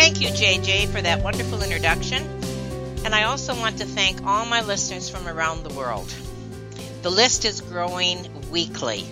[0.00, 2.22] Thank you, JJ, for that wonderful introduction.
[3.04, 6.08] And I also want to thank all my listeners from around the world.
[7.02, 9.04] The list is growing weekly.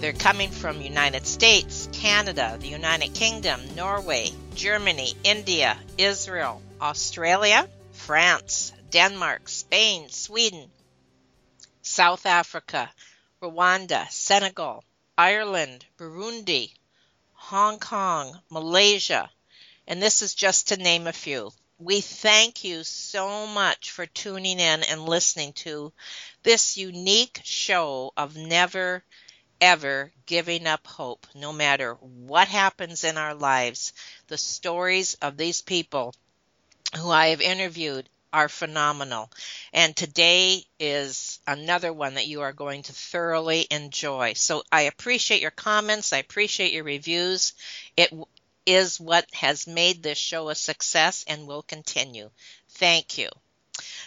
[0.00, 8.74] They're coming from United States, Canada, the United Kingdom, Norway, Germany, India, Israel, Australia, France,
[8.90, 10.70] Denmark, Spain, Sweden,
[11.80, 12.90] South Africa,
[13.42, 14.84] Rwanda, Senegal,
[15.16, 16.70] Ireland, Burundi,
[17.32, 19.30] Hong Kong, Malaysia,
[19.90, 21.50] and this is just to name a few.
[21.80, 25.92] We thank you so much for tuning in and listening to
[26.44, 29.02] this unique show of never
[29.60, 33.92] ever giving up hope, no matter what happens in our lives.
[34.28, 36.14] The stories of these people
[36.96, 39.28] who I have interviewed are phenomenal.
[39.72, 44.34] And today is another one that you are going to thoroughly enjoy.
[44.34, 46.12] So I appreciate your comments.
[46.12, 47.54] I appreciate your reviews.
[47.96, 48.12] It
[48.66, 52.30] is what has made this show a success and will continue.
[52.70, 53.28] Thank you.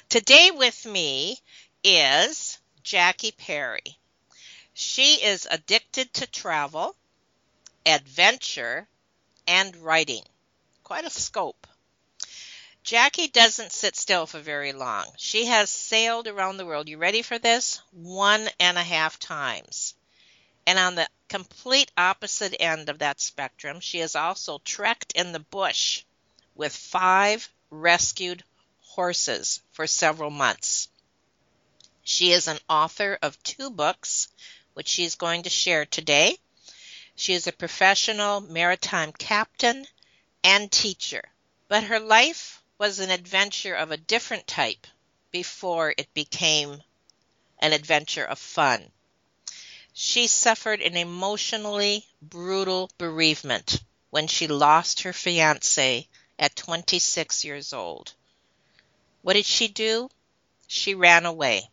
[0.10, 1.40] Today with me
[1.84, 3.98] is Jackie Perry.
[4.74, 6.96] She is addicted to travel,
[7.86, 8.88] adventure,
[9.48, 10.24] and writing.
[10.84, 11.68] Quite a scope.
[12.84, 15.06] Jackie doesn't sit still for very long.
[15.18, 16.90] She has sailed around the world.
[16.90, 17.82] You ready for this?
[17.92, 19.96] One and a half times.
[20.68, 25.40] And on the complete opposite end of that spectrum, she has also trekked in the
[25.40, 26.04] bush
[26.54, 28.44] with five rescued
[28.82, 30.90] horses for several months.
[32.04, 34.28] She is an author of two books,
[34.76, 36.38] which she is going to share today.
[37.16, 39.88] She is a professional maritime captain
[40.44, 41.24] and teacher,
[41.68, 44.86] but her life was an adventure of a different type
[45.32, 46.84] before it became
[47.58, 48.92] an adventure of fun.
[49.94, 58.14] She suffered an emotionally brutal bereavement when she lost her fiance at 26 years old.
[59.22, 60.10] What did she do?
[60.68, 61.70] She ran away.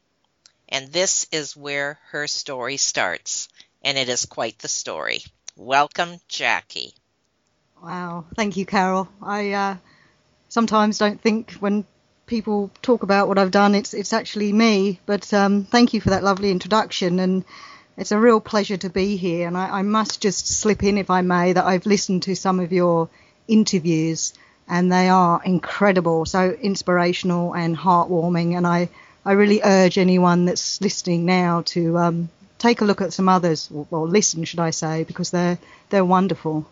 [0.69, 3.48] And this is where her story starts.
[3.82, 5.25] And it is quite the story.
[5.56, 6.94] Welcome, Jackie.
[7.82, 8.25] Wow.
[8.37, 9.08] Thank you, Carol.
[9.22, 9.76] I uh,
[10.48, 11.84] sometimes don't think when
[12.26, 15.00] people talk about what I've done, it's it's actually me.
[15.06, 17.44] But um, thank you for that lovely introduction, and
[18.00, 19.47] it's a real pleasure to be here.
[19.47, 22.59] And I, I, must just slip in, if I may, that I've listened to some
[22.59, 23.11] of your
[23.47, 24.33] interviews,
[24.66, 28.56] and they are incredible, so inspirational and heartwarming.
[28.56, 28.88] And I
[29.22, 33.69] I really urge anyone that's listening now to um, take a look at some others,
[33.71, 35.59] or, or listen, should I say, because they're
[35.91, 36.67] they're wonderful.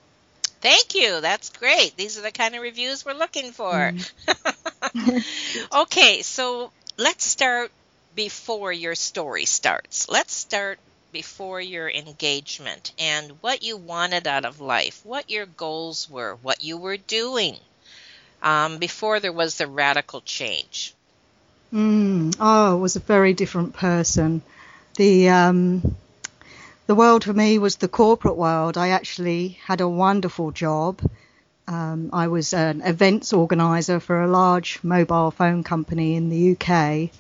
[0.63, 1.21] Thank you.
[1.21, 1.95] That's great.
[1.99, 3.93] These are the kind of reviews we're looking for.
[3.93, 5.73] Mm.
[5.83, 7.71] okay, so let's start
[8.15, 10.09] before your story starts.
[10.09, 10.79] Let's start
[11.13, 16.63] before your engagement and what you wanted out of life, what your goals were, what
[16.63, 17.57] you were doing
[18.43, 20.95] um, before there was the radical change.
[21.73, 24.43] Mm, oh, I was a very different person.
[24.97, 25.97] The um,
[26.87, 28.79] the world for me was the corporate world.
[28.79, 31.01] I actually had a wonderful job.
[31.67, 37.11] Um, I was an events organizer for a large mobile phone company in the UK.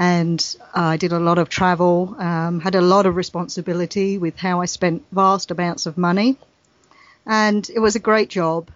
[0.00, 0.42] And
[0.74, 4.64] I did a lot of travel, um, had a lot of responsibility with how I
[4.64, 6.38] spent vast amounts of money.
[7.26, 8.70] And it was a great job.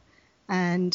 [0.51, 0.95] And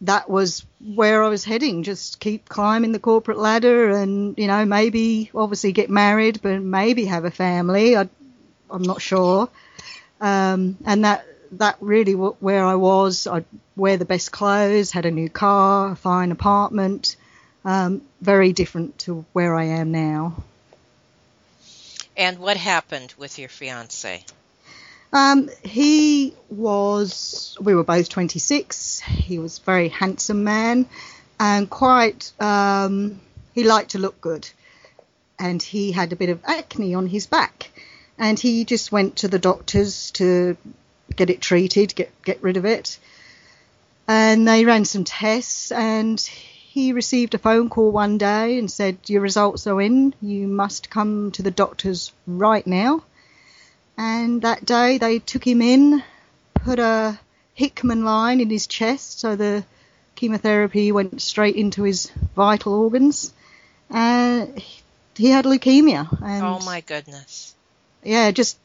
[0.00, 0.64] that was
[0.94, 1.82] where I was heading.
[1.82, 7.04] Just keep climbing the corporate ladder and, you know, maybe obviously get married, but maybe
[7.04, 7.98] have a family.
[7.98, 8.08] I
[8.70, 9.50] I'm not sure.
[10.22, 13.26] Um, and that that really w- where I was.
[13.26, 13.44] I'd
[13.76, 17.16] wear the best clothes, had a new car, a fine apartment.
[17.66, 20.36] Um, very different to where I am now.
[22.16, 24.24] And what happened with your fiance?
[25.12, 29.00] Um, he was, we were both 26.
[29.00, 30.86] He was a very handsome man
[31.40, 33.20] and quite, um,
[33.52, 34.48] he liked to look good.
[35.36, 37.70] And he had a bit of acne on his back.
[38.16, 40.56] And he just went to the doctors to
[41.16, 42.96] get it treated, get, get rid of it.
[44.06, 46.16] And they ran some tests and
[46.76, 50.12] he received a phone call one day and said, Your results are in.
[50.20, 53.02] You must come to the doctors right now.
[53.96, 56.02] And that day they took him in,
[56.52, 57.18] put a
[57.54, 59.64] Hickman line in his chest so the
[60.16, 63.32] chemotherapy went straight into his vital organs.
[63.88, 64.62] And
[65.16, 66.06] he had leukemia.
[66.22, 67.54] And oh my goodness.
[68.04, 68.58] Yeah, just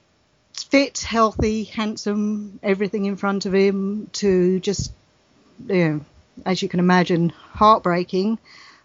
[0.54, 4.92] fit, healthy, handsome, everything in front of him to just,
[5.70, 6.02] you know,
[6.46, 8.38] as you can imagine, heartbreaking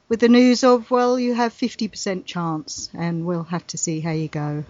[0.08, 4.12] with the news of, well, you have 50% chance and we'll have to see how
[4.12, 4.64] you go.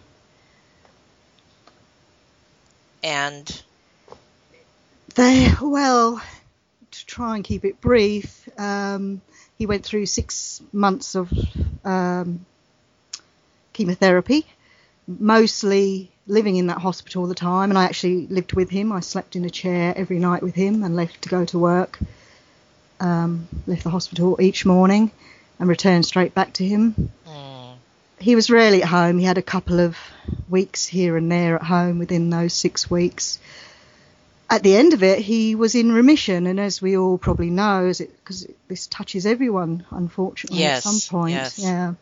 [3.03, 3.63] And?
[5.15, 6.21] They, well,
[6.91, 9.21] to try and keep it brief, um,
[9.59, 11.33] he went through six months of
[11.85, 12.45] um,
[13.73, 14.47] chemotherapy,
[15.07, 17.71] mostly living in that hospital all the time.
[17.71, 18.93] And I actually lived with him.
[18.93, 21.99] I slept in a chair every night with him and left to go to work.
[22.99, 25.11] Um, left the hospital each morning
[25.59, 27.11] and returned straight back to him.
[27.27, 27.75] Mm.
[28.19, 29.19] He was rarely at home.
[29.19, 29.99] He had a couple of
[30.49, 33.39] weeks here and there at home within those six weeks
[34.49, 37.93] at the end of it, he was in remission, and as we all probably know,
[37.99, 41.35] because this touches everyone, unfortunately, yes, at some point.
[41.35, 41.59] Yes.
[41.59, 41.95] Yeah.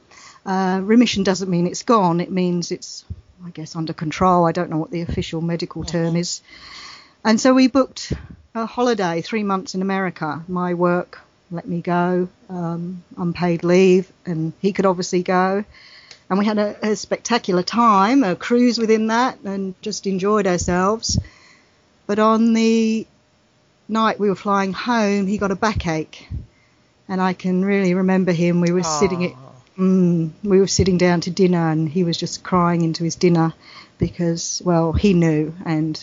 [0.45, 2.21] Uh, remission doesn't mean it's gone.
[2.21, 3.05] It means it's,
[3.45, 4.47] I guess, under control.
[4.47, 5.97] I don't know what the official medical mm-hmm.
[5.97, 6.43] term is.
[7.25, 8.13] And so we booked
[8.57, 10.45] a holiday, three months in America.
[10.47, 11.21] My work
[11.51, 15.65] let me go, um, unpaid leave, and he could obviously go.
[16.31, 21.19] And we had a, a spectacular time, a cruise within that, and just enjoyed ourselves.
[22.07, 23.07] But on the
[23.89, 26.29] night we were flying home, he got a backache,
[27.09, 28.61] and I can really remember him.
[28.61, 29.01] We were Aww.
[29.01, 29.33] sitting at,
[29.77, 33.53] mm, we were sitting down to dinner, and he was just crying into his dinner
[33.99, 36.01] because, well, he knew, and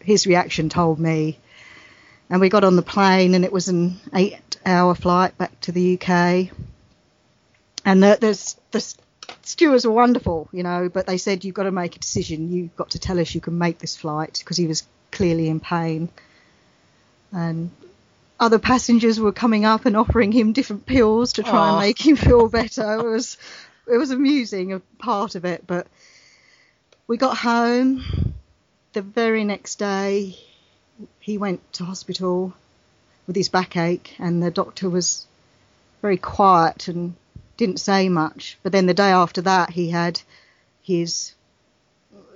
[0.00, 1.38] his reaction told me.
[2.28, 5.94] And we got on the plane, and it was an eight-hour flight back to the
[5.94, 6.50] UK.
[7.84, 8.94] And the, the, the
[9.42, 12.52] stewards were wonderful, you know, but they said you've got to make a decision.
[12.52, 14.82] You've got to tell us you can make this flight because he was
[15.12, 16.08] clearly in pain.
[17.32, 17.70] And
[18.38, 21.70] other passengers were coming up and offering him different pills to try Aww.
[21.70, 22.94] and make him feel better.
[22.94, 23.38] it was
[23.86, 25.86] it was amusing a part of it, but
[27.06, 28.34] we got home
[28.94, 30.36] the very next day
[31.20, 32.54] he went to hospital
[33.26, 35.26] with his backache and the doctor was
[36.02, 37.14] very quiet and
[37.56, 38.58] didn't say much.
[38.62, 40.20] But then the day after that he had
[40.82, 41.34] his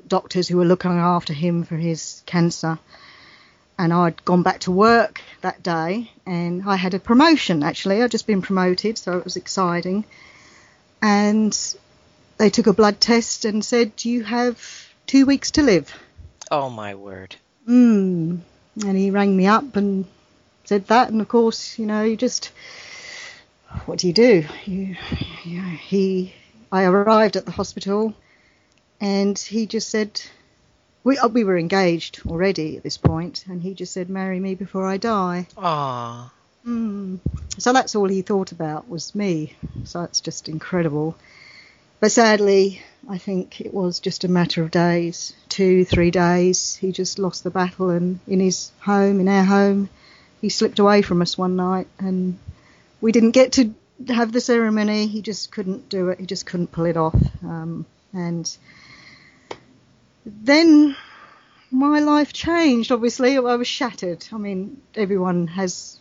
[0.07, 2.79] doctors who were looking after him for his cancer.
[3.79, 8.03] And I'd gone back to work that day and I had a promotion actually.
[8.03, 10.05] I'd just been promoted, so it was exciting.
[11.01, 11.57] And
[12.37, 14.59] they took a blood test and said, You have
[15.07, 15.95] two weeks to live.
[16.51, 17.37] Oh, my word.
[17.71, 18.41] Mm.
[18.85, 20.05] And he rang me up and
[20.65, 21.11] said that.
[21.11, 22.51] And of course, you know, you just,
[23.87, 24.45] what do you do?
[24.65, 24.97] You,
[25.45, 26.35] you know, he,
[26.73, 28.15] I arrived at the hospital
[29.01, 30.21] and he just said,
[31.05, 34.55] we, uh, we were engaged already at this point, and he just said, marry me
[34.55, 35.47] before I die.
[35.57, 36.31] Ah.
[36.67, 37.21] Mm.
[37.57, 39.57] So that's all he thought about was me.
[39.85, 41.17] So it's just incredible.
[42.01, 46.77] But sadly, I think it was just a matter of days, two, three days.
[46.77, 49.91] He just lost the battle, and in his home, in our home,
[50.41, 52.39] he slipped away from us one night, and
[53.03, 53.75] we didn't get to
[54.09, 55.07] have the ceremony.
[55.07, 56.21] He just couldn't do it.
[56.21, 57.17] He just couldn't pull it off.
[57.43, 58.57] Um, and
[60.25, 60.97] then
[61.71, 62.93] my life changed.
[62.93, 64.27] Obviously, I was shattered.
[64.33, 65.99] I mean, everyone has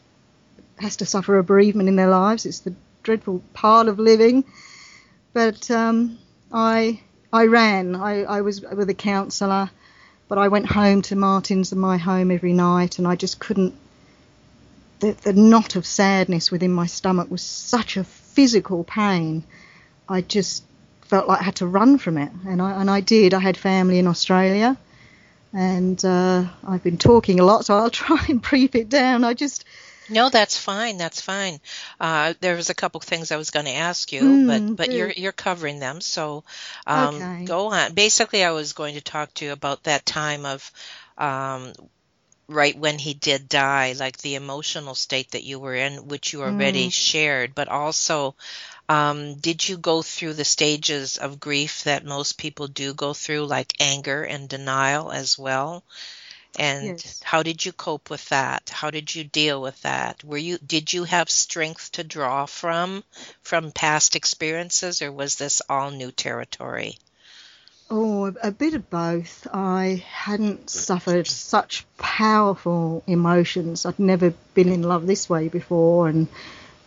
[0.80, 2.46] has to suffer a bereavement in their lives.
[2.46, 4.46] It's the dreadful part of living.
[5.34, 6.18] But um,
[6.52, 7.96] I I ran.
[7.96, 9.70] I, I was with a counsellor,
[10.28, 13.76] but I went home to Martin's and my home every night, and I just couldn't.
[15.00, 19.44] The, the knot of sadness within my stomach was such a physical pain.
[20.10, 20.64] I just
[21.04, 23.34] felt like I had to run from it, and I and I did.
[23.34, 24.76] I had family in Australia,
[25.54, 29.24] and uh, I've been talking a lot, so I'll try and brief it down.
[29.24, 29.66] I just
[30.10, 30.98] no, that's fine.
[30.98, 31.60] That's fine.
[32.00, 34.92] Uh, there was a couple things I was going to ask you, mm, but but
[34.92, 36.44] you're you're covering them, so
[36.88, 37.46] um, okay.
[37.46, 37.94] go on.
[37.94, 40.72] Basically, I was going to talk to you about that time of.
[41.18, 41.74] Um,
[42.48, 46.42] right when he did die, like the emotional state that you were in, which you
[46.42, 46.94] already mm.
[46.94, 48.36] shared, but also
[48.90, 53.46] Um, did you go through the stages of grief that most people do go through,
[53.48, 55.84] like anger and denial as well?
[56.58, 57.22] And Yes.
[57.24, 58.70] how did you cope with that?
[58.70, 60.24] How did you deal with that?
[60.24, 63.04] Were you did you have strength to draw from
[63.42, 66.98] from past experiences, or was this all new territory?
[67.92, 69.48] Oh, a, bit of both.
[69.52, 73.84] I hadn't suffered such powerful emotions.
[73.84, 76.28] I'd never been in love this way before, and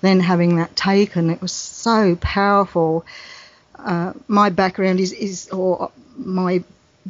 [0.01, 3.05] then having that taken, it was so powerful.
[3.77, 6.63] Uh, my background is, is, or my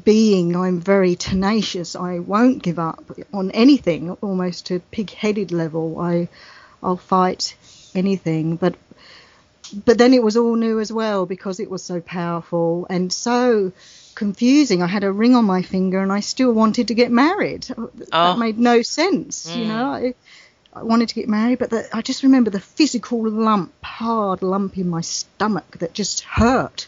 [0.05, 1.95] being, I'm very tenacious.
[1.97, 5.99] I won't give up on anything, almost to pig-headed level.
[6.01, 6.29] I,
[6.83, 7.55] I'll fight
[7.95, 8.75] anything, but
[9.87, 13.73] but then it was all new as well because it was so powerful and so
[14.15, 14.83] confusing.
[14.83, 17.67] I had a ring on my finger and I still wanted to get married.
[17.79, 17.91] Oh.
[18.11, 19.69] That made no sense, you Mm.
[19.69, 19.87] know.
[19.93, 20.15] I,
[20.75, 24.77] I wanted to get married, but the, I just remember the physical lump, hard lump
[24.77, 26.87] in my stomach that just hurt.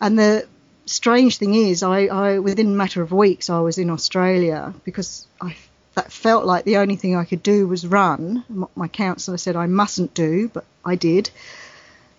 [0.00, 0.46] And the
[0.90, 5.26] strange thing is, I, I within a matter of weeks, I was in Australia because
[5.40, 5.56] I
[5.94, 8.44] that felt like the only thing I could do was run.
[8.76, 11.30] My counsellor said I mustn't do, but I did.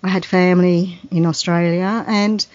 [0.04, 2.46] I had family in Australia, and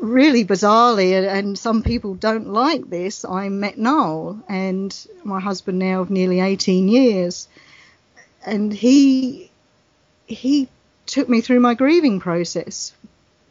[0.00, 6.00] really bizarrely, and, some people don't like this, I met Noel, and my husband now
[6.00, 7.48] of nearly 18 years,
[8.46, 9.50] and he
[10.26, 10.68] he
[11.06, 12.92] took me through my grieving process.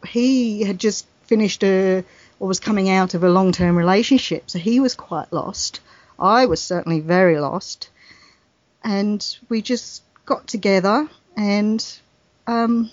[0.08, 2.04] He had just finished a
[2.40, 5.82] or was coming out of a long-term relationship, so he was quite lost.
[6.18, 7.90] I was certainly very lost,
[8.84, 9.20] and
[9.50, 11.08] we just got together
[11.38, 11.80] and.
[12.48, 12.90] Um,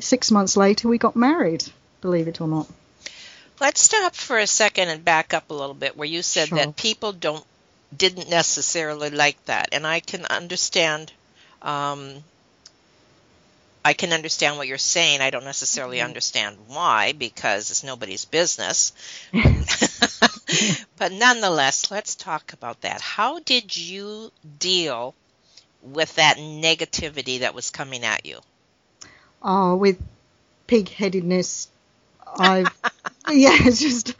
[0.00, 1.62] six months later we got married,
[2.00, 2.66] believe it or not.
[3.60, 6.58] Let's stop for a second and back up a little bit where you said Sure.
[6.58, 7.44] that people don't
[7.96, 11.12] didn't necessarily like that, and I can understand.
[11.60, 12.24] Um,
[13.84, 15.20] I can understand what you're saying.
[15.20, 18.92] I don't necessarily understand why because it's nobody's business.
[20.96, 23.00] but nonetheless, let's talk about that.
[23.00, 25.14] How did you deal
[25.82, 28.38] with that negativity that was coming at you?
[29.42, 30.00] Oh, with
[30.68, 31.68] pig-headedness,
[32.38, 32.72] I've
[33.28, 34.14] yeah, it's just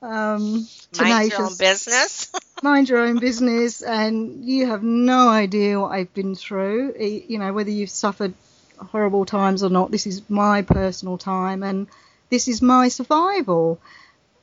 [0.00, 2.30] um, Mind your own business.
[2.62, 6.94] Mind your own business, and you have no idea what I've been through.
[6.98, 8.34] You know whether you've suffered
[8.78, 9.90] horrible times or not.
[9.90, 11.86] This is my personal time, and
[12.30, 13.80] this is my survival.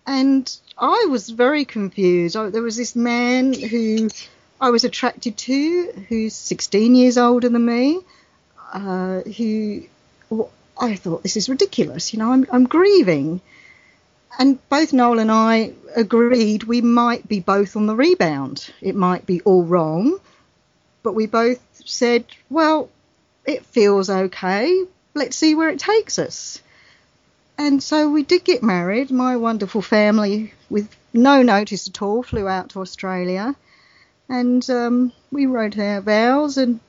[0.07, 2.35] And I was very confused.
[2.35, 4.09] I, there was this man who
[4.59, 7.99] I was attracted to, who's 16 years older than me,
[8.73, 9.83] uh, who
[10.77, 12.13] I thought this is ridiculous.
[12.13, 13.41] You know, I'm, I'm grieving.
[14.37, 18.69] And both Noel and I agreed we might be both on the rebound.
[18.81, 20.19] It might be all wrong,
[21.03, 22.89] but we both said, well,
[23.45, 24.83] it feels okay.
[25.13, 26.61] Let's see where it takes us.
[27.57, 29.11] And so we did get married.
[29.11, 33.55] My wonderful family, with no notice at all, flew out to Australia,
[34.27, 36.57] and um, we wrote our vows.
[36.57, 36.79] And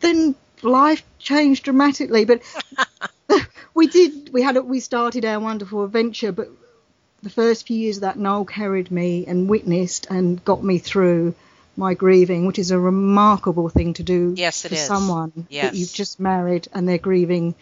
[0.00, 2.24] then life changed dramatically.
[2.24, 2.42] But
[3.74, 4.32] we did.
[4.32, 4.56] We had.
[4.56, 6.48] A, we started our wonderful adventure, but
[7.24, 11.34] the first few years of that Noel carried me and witnessed and got me through
[11.78, 14.86] my grieving, which is a remarkable thing to do Yes, it for is.
[14.86, 15.70] someone Yes.
[15.72, 17.54] that you've just married and they're grieving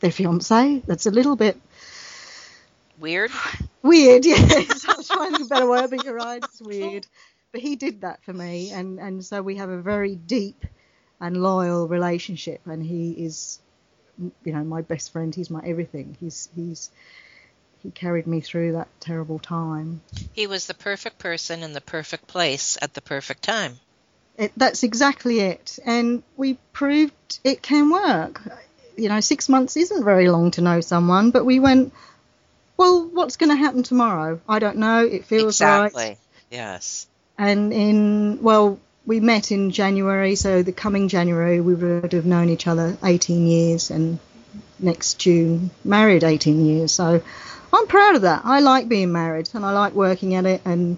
[0.00, 0.82] their fiance.
[0.86, 1.56] That's a little bit
[2.98, 3.30] Weird.
[3.82, 4.24] weird.
[4.24, 6.42] Yes, I was trying to think better word, but you're right.
[6.44, 7.06] It's weird.
[7.52, 10.64] But he did that for me, and and so we have a very deep
[11.20, 13.60] and loyal relationship, and he is,
[14.44, 15.32] you know, my best friend.
[15.34, 16.16] He's my everything.
[16.20, 16.90] He's he's
[17.84, 20.00] he carried me through that terrible time.
[20.32, 23.78] He was the perfect person in the perfect place at the perfect time.
[24.38, 28.40] It, that's exactly it, and we proved it can work.
[28.96, 31.92] You know, six months isn't very long to know someone, but we went.
[32.76, 34.40] Well, what's going to happen tomorrow?
[34.48, 35.04] I don't know.
[35.04, 35.86] It feels right.
[35.86, 36.18] exactly.
[36.50, 37.06] Yes.
[37.38, 42.48] And in, well, we met in January, so the coming January we would have known
[42.48, 44.18] each other 18 years, and
[44.80, 46.90] next June married 18 years.
[46.90, 47.22] So
[47.74, 48.42] I'm proud of that.
[48.44, 50.96] I like being married, and I like working at it, and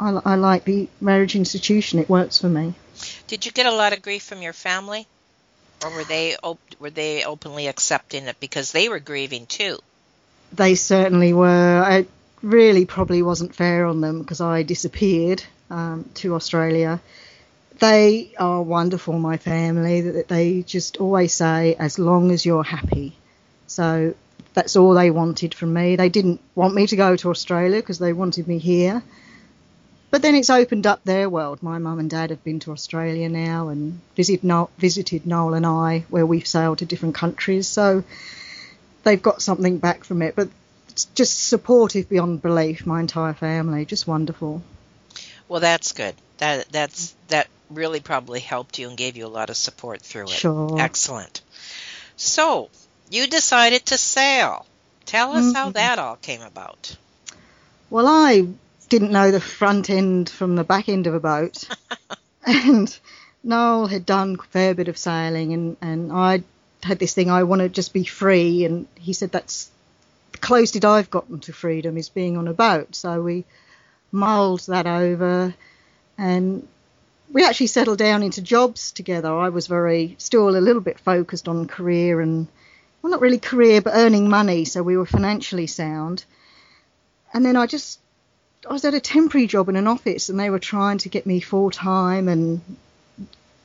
[0.00, 1.98] I, I like the marriage institution.
[1.98, 2.74] It works for me.
[3.26, 5.06] Did you get a lot of grief from your family,
[5.84, 9.78] or were they op- were they openly accepting it because they were grieving too?
[10.52, 11.82] They certainly were.
[11.84, 12.06] I
[12.42, 17.00] really probably wasn't fair on them because I disappeared um, to Australia.
[17.78, 20.00] They are wonderful, my family.
[20.00, 23.16] That They just always say, as long as you're happy.
[23.66, 24.14] So
[24.58, 25.94] that's all they wanted from me.
[25.94, 29.04] They didn't want me to go to Australia because they wanted me here.
[30.10, 31.62] but then it's opened up their world.
[31.62, 35.64] My mum and dad have been to Australia now and visited Noel, visited Noel and
[35.64, 37.68] I, where we've sailed to different countries.
[37.68, 38.02] So
[39.04, 40.34] they've got something back from it.
[40.34, 40.48] But
[40.88, 42.84] it's just supportive beyond belief.
[42.84, 44.62] My entire family, just wonderful.
[45.46, 46.16] Well, that's good.
[46.38, 50.24] That that's that really probably helped you and gave you a lot of support through
[50.24, 50.30] it.
[50.30, 50.80] Sure.
[50.80, 51.42] Excellent.
[52.16, 52.70] So
[53.10, 54.66] you decided to sail.
[55.06, 55.54] Tell us mm-hmm.
[55.54, 56.96] how that all came about.
[57.90, 58.46] Well, I
[58.88, 61.66] didn't know the front end from the back end of a boat.
[62.46, 62.98] and
[63.42, 66.42] Noel had done a fair bit of sailing, and, and I
[66.82, 68.64] had this thing I want to just be free.
[68.64, 69.70] And he said that's
[70.32, 72.94] the closest I've gotten to freedom is being on a boat.
[72.94, 73.44] So we
[74.12, 75.54] mulled that over,
[76.18, 76.68] and
[77.32, 79.34] we actually settled down into jobs together.
[79.34, 82.48] I was very still a little bit focused on career and
[83.02, 84.64] well, not really career, but earning money.
[84.64, 86.24] So we were financially sound.
[87.32, 88.00] And then I just
[88.68, 91.26] I was at a temporary job in an office and they were trying to get
[91.26, 92.60] me full time and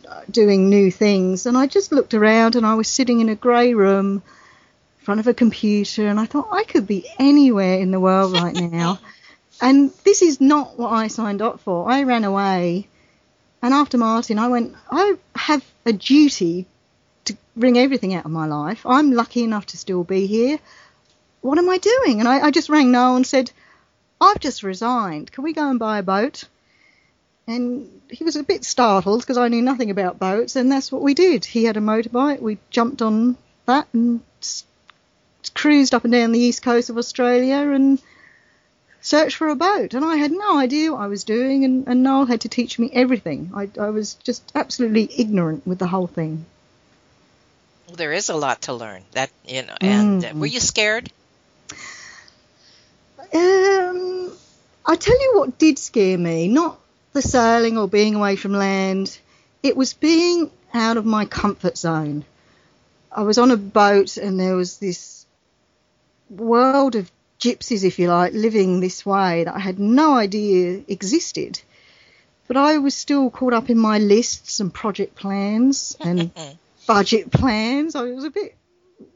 [0.08, 1.46] uh, doing new things.
[1.46, 4.22] And I just looked around and I was sitting in a grey room
[5.00, 8.34] in front of a computer and I thought I could be anywhere in the world
[8.34, 9.00] right now.
[9.62, 11.90] and this is not what I signed up for.
[11.90, 12.88] I ran away.
[13.62, 16.68] And after Martin, I went, I have a duty
[17.54, 18.86] to bring everything out of my life.
[18.86, 20.60] I'm lucky enough to still be here.
[21.42, 22.20] What am I doing?
[22.20, 23.52] And I, I just rang Noel and said,
[24.20, 25.32] I've just resigned.
[25.32, 26.46] Can we go and buy a boat?
[27.46, 31.02] And he was a bit startled because I knew nothing about boats, and that's what
[31.02, 31.44] we did.
[31.44, 32.40] He had a motorbike.
[32.40, 34.22] We jumped on that and
[35.54, 38.02] cruised up and down the east coast of Australia and
[39.02, 39.94] searched for a boat.
[39.94, 42.80] And I had no idea what I was doing, and, and Noel had to teach
[42.80, 43.52] me everything.
[43.54, 46.46] I, I was just absolutely ignorant with the whole thing.
[47.96, 49.04] There is a lot to learn.
[49.12, 50.34] That you know, and mm.
[50.40, 51.12] were you scared?
[53.34, 54.32] Um,
[54.86, 56.80] I tell you what did scare me, not
[57.14, 59.18] the sailing or being away from land.
[59.62, 62.26] It was being out of my comfort zone.
[63.12, 65.26] I was on a boat and there was this
[66.30, 71.62] world of gypsies, if you like, living this way that I had no idea existed.
[72.48, 76.32] But I was still caught up in my lists and project plans and
[76.86, 77.96] budget plans.
[77.96, 78.56] I was a bit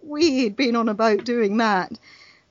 [0.02, 1.92] weird being on a boat doing that.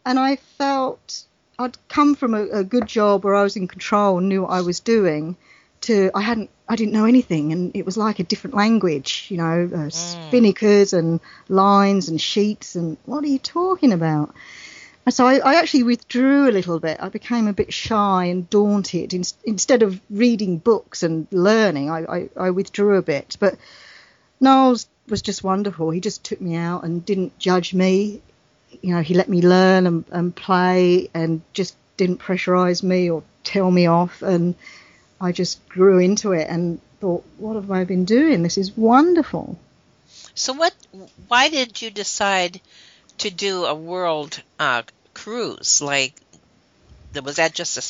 [0.05, 1.25] And I felt
[1.59, 4.51] I'd come from a, a, good job where I was in control and knew what
[4.51, 5.37] I was doing
[5.83, 9.37] to I hadn't I didn't know anything and it was like a different language, you
[9.37, 10.31] know, uh, mm.
[10.31, 14.35] spinnakers and lines and sheets and what are you talking about?
[15.07, 16.99] And so I, I, actually withdrew a little bit.
[17.01, 19.15] I became a bit shy and daunted.
[19.15, 23.37] In, instead of reading books and learning, I, I, I withdrew a bit.
[23.39, 23.57] But
[24.41, 24.77] Noel
[25.09, 25.91] was just wonderful.
[25.91, 28.21] He just took me out and didn't judge me
[28.83, 33.23] you know, he let me learn and, and play and just didn't pressurize me or
[33.45, 34.23] tell me off.
[34.23, 34.55] And
[35.21, 38.43] I just grew into it and thought, what have I been doing?
[38.43, 39.59] This is wonderful.
[40.35, 40.75] So, what?
[41.29, 42.61] Why did you decide
[43.19, 44.83] to do a world uh,
[45.15, 45.81] cruise?
[45.81, 46.15] Like,
[47.23, 47.83] was that just a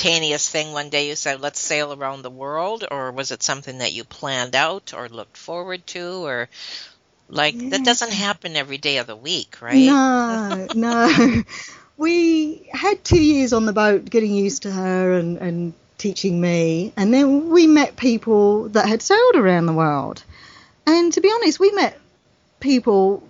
[0.00, 0.72] spontaneous thing?
[0.72, 4.04] One day you said, "Let's sail around the world," or was it something that you
[4.04, 6.48] planned out or looked forward to, or
[7.28, 7.70] like yeah.
[7.70, 9.86] that doesn't happen every day of the week, right?
[9.86, 11.42] No, no.
[11.96, 16.94] We had two years on the boat getting used to her and, and teaching me,
[16.96, 20.24] and then we met people that had sailed around the world.
[20.86, 22.00] And to be honest, we met
[22.58, 23.22] people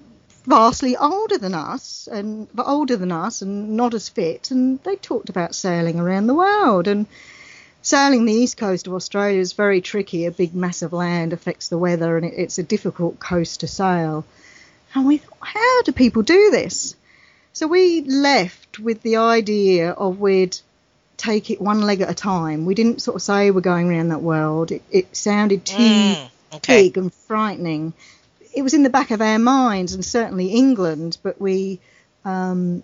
[0.50, 4.96] vastly older than us and but older than us and not as fit, and they
[4.96, 7.06] talked about sailing around the world and
[7.82, 10.26] sailing the east coast of Australia is very tricky.
[10.26, 13.66] A big, mass of land affects the weather, and it, it's a difficult coast to
[13.66, 14.24] sail.
[14.94, 16.96] And we thought, how do people do this?
[17.52, 20.58] So we left with the idea of we'd
[21.16, 22.64] take it one leg at a time.
[22.64, 24.72] We didn't sort of say we're going around that world.
[24.72, 26.84] It, it sounded too mm, okay.
[26.84, 27.92] big and frightening.
[28.52, 31.80] It was in the back of our minds, and certainly England, but we
[32.24, 32.82] um,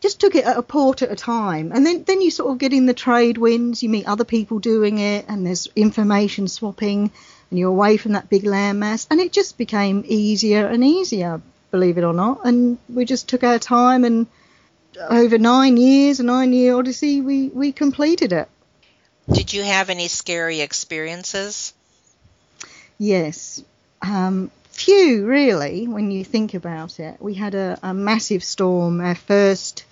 [0.00, 1.70] just took it at a port at a time.
[1.72, 4.58] And then, then you sort of get in the trade winds, you meet other people
[4.58, 7.10] doing it, and there's information swapping,
[7.50, 9.06] and you're away from that big landmass.
[9.10, 12.44] And it just became easier and easier, believe it or not.
[12.44, 14.26] And we just took our time, and
[15.08, 18.48] over nine years, a nine year odyssey, we, we completed it.
[19.30, 21.72] Did you have any scary experiences?
[22.98, 23.62] Yes.
[24.02, 27.16] Um, few, really, when you think about it.
[27.20, 29.84] We had a, a massive storm, our first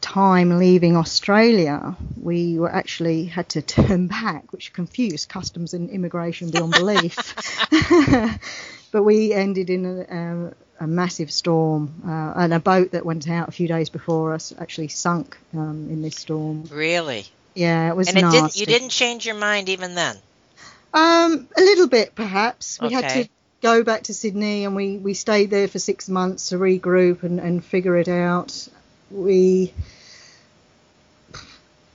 [0.00, 6.50] time leaving Australia, we were actually had to turn back, which confused customs and immigration
[6.50, 7.34] beyond belief.
[8.92, 10.52] but we ended in a,
[10.84, 14.52] a massive storm, uh, and a boat that went out a few days before us
[14.58, 16.64] actually sunk um, in this storm.
[16.70, 17.26] Really?
[17.54, 18.38] Yeah, it was And it nasty.
[18.38, 18.56] didn't.
[18.56, 20.16] You didn't change your mind even then.
[20.96, 22.80] Um, a little bit, perhaps.
[22.80, 23.28] We had to
[23.62, 27.38] go back to Sydney, and we, we stayed there for six months to regroup and,
[27.38, 28.66] and figure it out.
[29.10, 29.72] We,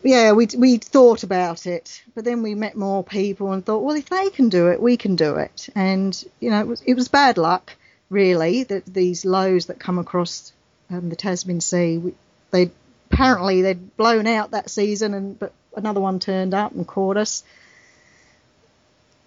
[0.03, 3.95] yeah, we we thought about it, but then we met more people and thought, well,
[3.95, 5.69] if they can do it, we can do it.
[5.75, 7.75] And you know, it was it was bad luck,
[8.09, 10.53] really, that these lows that come across
[10.89, 12.15] um, the Tasman Sea, we-
[12.51, 12.69] they
[13.11, 17.43] apparently they'd blown out that season, and but another one turned up and caught us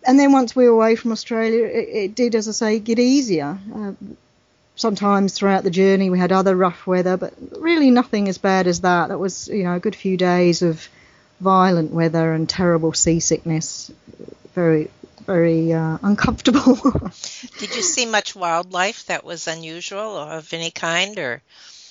[0.07, 2.99] and then once we were away from Australia, it, it did, as I say, get
[2.99, 3.59] easier.
[3.75, 3.93] Uh,
[4.77, 8.81] sometimes throughout the journey we had other rough weather, but really nothing as bad as
[8.81, 9.09] that.
[9.09, 10.89] That was, you know, a good few days of
[11.41, 13.91] violent weather and terrible seasickness.
[14.55, 14.91] Very,
[15.27, 16.75] very uh, uncomfortable.
[17.59, 21.43] Did you see much wildlife that was unusual or of any kind, or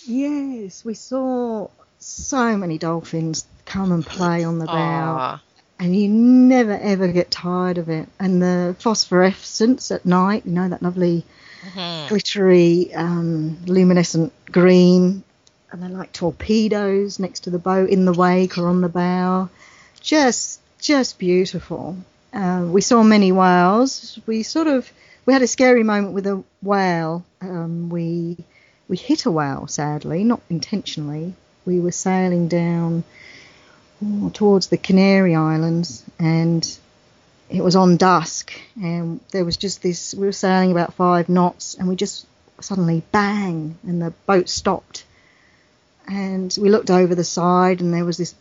[0.06, 4.72] yes, we saw so many dolphins come and play on the bow.
[4.74, 5.42] Aw,
[5.80, 8.08] and you never ever get tired of it.
[8.20, 11.26] And the phosphorescence at night, you know, that lovely
[11.62, 12.08] mhm.
[12.08, 15.24] glittery, um, luminescent green,
[15.72, 19.50] and they're like torpedoes next to the boat in the wake or on the bow.
[20.00, 21.98] Just, just beautiful.
[22.32, 24.20] Uh, we saw many whales.
[24.26, 24.92] We sort of,
[25.26, 27.26] we had a scary moment with a whale.
[27.42, 28.38] Um, we,
[28.88, 31.34] we hit a whale, sadly, not intentionally.
[31.66, 33.04] We were sailing down
[34.34, 36.68] towards the Canary Islands, and
[37.50, 40.14] it was on dusk, and there was just this.
[40.14, 42.26] We were sailing about five knots, and we just
[42.62, 45.06] suddenly bang, and the boat stopped.
[46.08, 48.36] And we looked over the side, and there was this.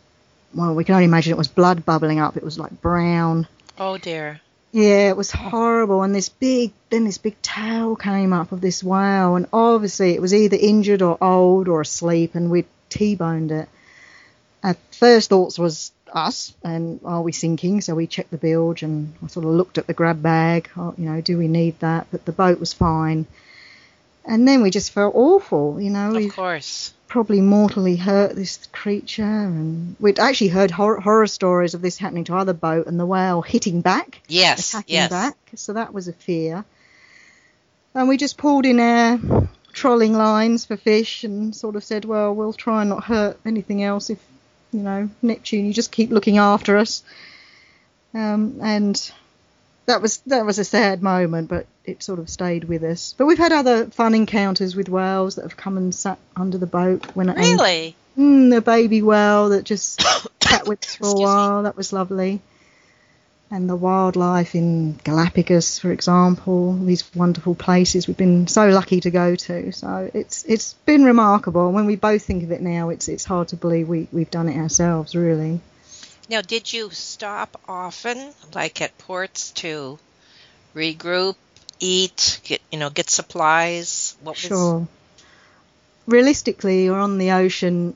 [0.53, 2.37] Well, we can only imagine it was blood bubbling up.
[2.37, 3.47] It was like brown.
[3.79, 4.39] oh dear.
[4.71, 6.01] Yeah, it was horrible.
[6.01, 10.21] And this big, then this big tail came up of this whale, and obviously it
[10.21, 13.69] was either injured or old or asleep, and we T-boned it.
[14.63, 17.81] Our first thoughts was us, and are we sinking?
[17.81, 20.69] So we checked the bilge, and I sort of looked at the grab bag.
[20.77, 22.07] Oh, you know, do we need that?
[22.11, 23.25] But the boat was fine.
[24.25, 25.81] And then we just felt awful.
[25.81, 26.93] You know, we Of course.
[27.09, 32.23] probably mortally hurt this creature, and we'd actually heard hor- horror stories of this happening
[32.25, 34.69] to other boat, and the whale hitting back Yes.
[34.69, 35.09] attacking Yes.
[35.09, 35.35] back.
[35.55, 36.63] So that was a fear.
[37.95, 39.19] And we just pulled in our
[39.73, 43.83] trolling lines for fish and sort of said, well, we'll try and not hurt anything
[43.83, 44.19] else if,
[44.73, 47.03] you know, Neptune, you just keep looking after us.
[48.13, 49.11] Um, and
[49.85, 53.13] that was that was a sad moment, but it sort of stayed with us.
[53.17, 56.65] But we've had other fun encounters with whales that have come and sat under the
[56.67, 57.95] boat when and Really?
[58.17, 60.01] Mm, the baby whale that just
[60.43, 61.25] sat with us for a Excuse me.
[61.25, 61.63] while.
[61.63, 62.41] That was lovely.
[63.53, 69.11] And the wildlife in Galapagos, for example, these wonderful places we've been so lucky to
[69.11, 69.71] go to.
[69.71, 71.71] So it's it's been remarkable.
[71.71, 74.49] When we both think of it now, it's it's hard to believe we we've done
[74.49, 75.59] it ourselves, really.
[76.31, 79.99] Now, did you stop often, like at ports, to
[80.73, 81.35] regroup,
[81.79, 84.17] eat, get you know, get supplies?
[84.23, 84.39] What was?
[84.39, 84.87] Sure.
[86.07, 87.95] Realistically, you're on the ocean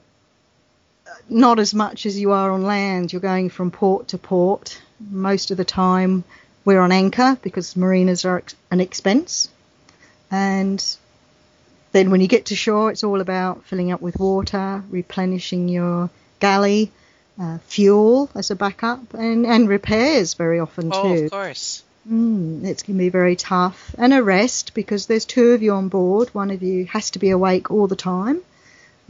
[1.08, 3.12] uh, not as much as you are on land.
[3.12, 4.84] You're going from port to port.
[5.00, 6.24] Most of the time,
[6.66, 9.50] we're on anchor because marinas are an expense.
[10.32, 10.84] And
[11.92, 16.10] then when you get to shore, it's all about filling up with water, replenishing your
[16.40, 16.92] galley,
[17.40, 21.26] uh, fuel as a backup, and, and repairs very often Oh, too.
[21.26, 21.84] of course.
[22.10, 23.94] Mm, it's going to be very tough.
[23.98, 26.30] And a rest because there's two of you on board.
[26.30, 28.42] One of you has to be awake all the time.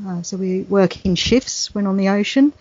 [0.05, 2.53] Uh, so we work in shifts when on the ocean.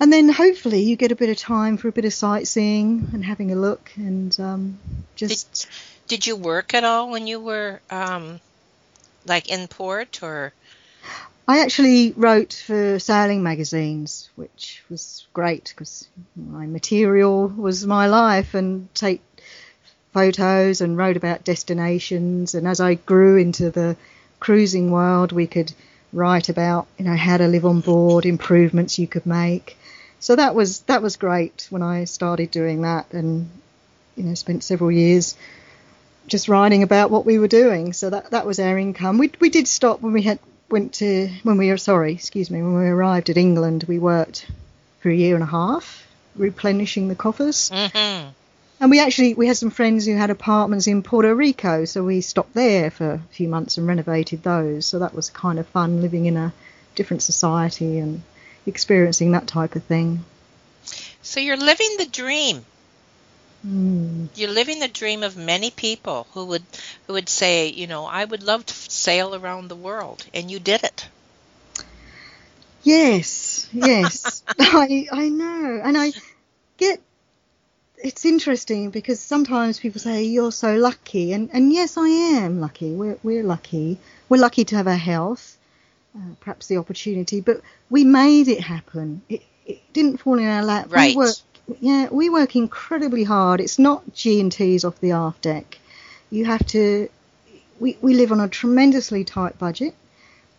[0.00, 3.24] And then hopefully you get a bit of time for a bit of sightseeing and
[3.24, 4.78] having a look and um,
[5.16, 5.68] just.
[6.06, 8.40] Did you work at all when you were um,
[9.26, 10.52] like in port or?
[11.48, 16.06] I actually wrote for sailing magazines, which was great because
[16.36, 19.22] my material was my life and take
[20.12, 22.54] photos and wrote about destinations.
[22.54, 23.96] And as I grew into the
[24.40, 25.72] cruising world, we could
[26.12, 29.76] write about you know how to live on board, improvements you could make.
[30.20, 33.48] So that was that was great when I started doing that, and
[34.16, 35.36] you know spent several years
[36.26, 37.92] just writing about what we were doing.
[37.92, 39.18] So that that was our income.
[39.18, 42.62] We we did stop when we had went to when we were sorry, excuse me,
[42.62, 43.84] when we arrived at England.
[43.88, 44.46] We worked
[45.00, 47.70] for a year and a half replenishing the coffers.
[47.70, 48.30] Mm-hmm.
[48.80, 52.20] And we actually we had some friends who had apartments in Puerto Rico, so we
[52.20, 54.86] stopped there for a few months and renovated those.
[54.86, 56.52] So that was kind of fun living in a
[56.94, 58.22] different society and
[58.68, 60.24] experiencing that type of thing.
[61.22, 62.64] So you're living the dream.
[63.66, 64.28] Mm.
[64.36, 66.62] You're living the dream of many people who would
[67.06, 70.60] who would say, you know, I would love to sail around the world, and you
[70.60, 71.08] did it.
[72.82, 76.12] Yes, yes, I I know, and I
[76.76, 77.00] get.
[78.00, 82.94] It's interesting because sometimes people say you're so lucky, and and yes, I am lucky.
[82.94, 83.98] We're we're lucky.
[84.28, 85.57] We're lucky to have our health,
[86.18, 89.22] uh, perhaps the opportunity, but we made it happen.
[89.28, 90.86] It, it didn't fall in our lap.
[90.90, 91.10] Right.
[91.10, 91.36] We work,
[91.80, 93.60] yeah, we work incredibly hard.
[93.60, 95.78] It's not G and T's off the aft deck.
[96.30, 97.08] You have to.
[97.80, 99.94] We we live on a tremendously tight budget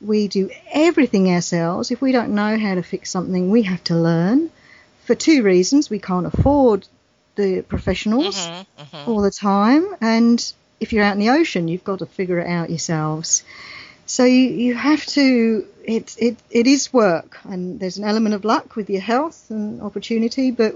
[0.02, 1.92] we do everything ourselves.
[1.92, 4.50] If we don't know how to fix something, we have to learn.
[5.06, 6.88] For two reasons, we can't afford
[7.36, 9.08] the professionals Mhm, mhm.
[9.08, 12.48] all the time, and if you're out in the ocean, you've got to figure it
[12.48, 13.44] out yourselves.
[14.10, 15.68] So you, you have to.
[15.84, 19.82] It, it it is work, and there's an element of luck with your health and
[19.84, 20.74] opportunity, but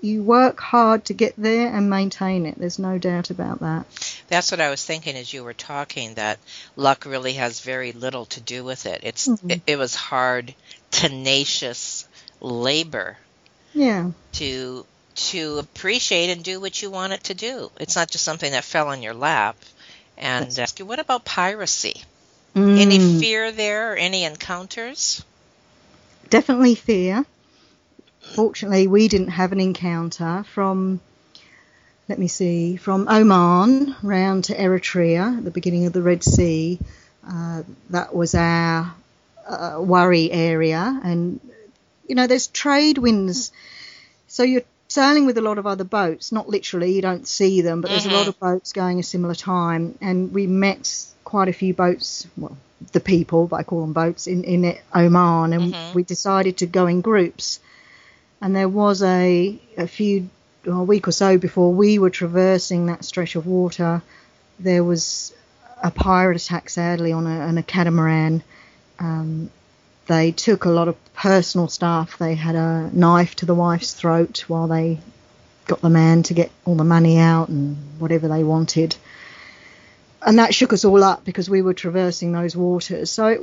[0.00, 2.58] you work hard to get there and maintain it.
[2.58, 3.86] There's no doubt about that.
[4.28, 6.14] That's what I was thinking as you were talking.
[6.14, 6.38] That
[6.76, 9.00] luck really has very little to do with it.
[9.04, 9.50] It's Mhm.
[9.52, 10.54] it, it was hard,
[10.90, 12.06] tenacious
[12.40, 13.16] labor
[13.74, 14.10] Yeah.
[14.32, 14.84] to
[15.30, 17.70] to appreciate and do what you want it to do.
[17.78, 19.56] It's not just something that fell on your lap.
[20.18, 22.02] And ask you, what about piracy?
[22.56, 23.20] Any Mm.
[23.20, 25.24] fear there or any encounters?
[26.30, 27.24] definitely fear.
[28.34, 31.00] Fortunately, we didn't have an encounter from,
[32.08, 36.78] let me see, from Oman round to Eritrea at the beginning of the Red Sea.
[37.28, 38.92] Uh, that was our
[39.46, 41.00] uh, worry area.
[41.04, 41.38] And,
[42.08, 43.52] you know, there's trade winds.
[44.28, 44.62] So you're
[44.94, 48.06] sailing with a lot of other boats, not literally, you don't see them, but there's
[48.06, 48.28] a lot Mhm.
[48.28, 49.98] of boats going a similar time.
[50.00, 50.84] And we met
[51.24, 52.56] quite a few boats, well,
[52.92, 55.52] the people, but I call them boats, in, in Oman.
[55.52, 55.94] And Mhm.
[55.94, 57.58] we decided to go in groups.
[58.40, 60.28] And there was a, a few,
[60.66, 64.00] a week or so before we were traversing that stretch of water,
[64.60, 65.32] there was
[65.82, 68.42] a pirate attack, sadly, on a, on a catamaran.
[68.98, 69.50] Um,
[70.06, 72.18] they took a lot of personal stuff.
[72.18, 74.98] They had a knife to the wife's throat while they
[75.66, 78.96] got the man to get all the money out and whatever they wanted.
[80.20, 83.10] And that shook us all up because we were traversing those waters.
[83.10, 83.40] So it,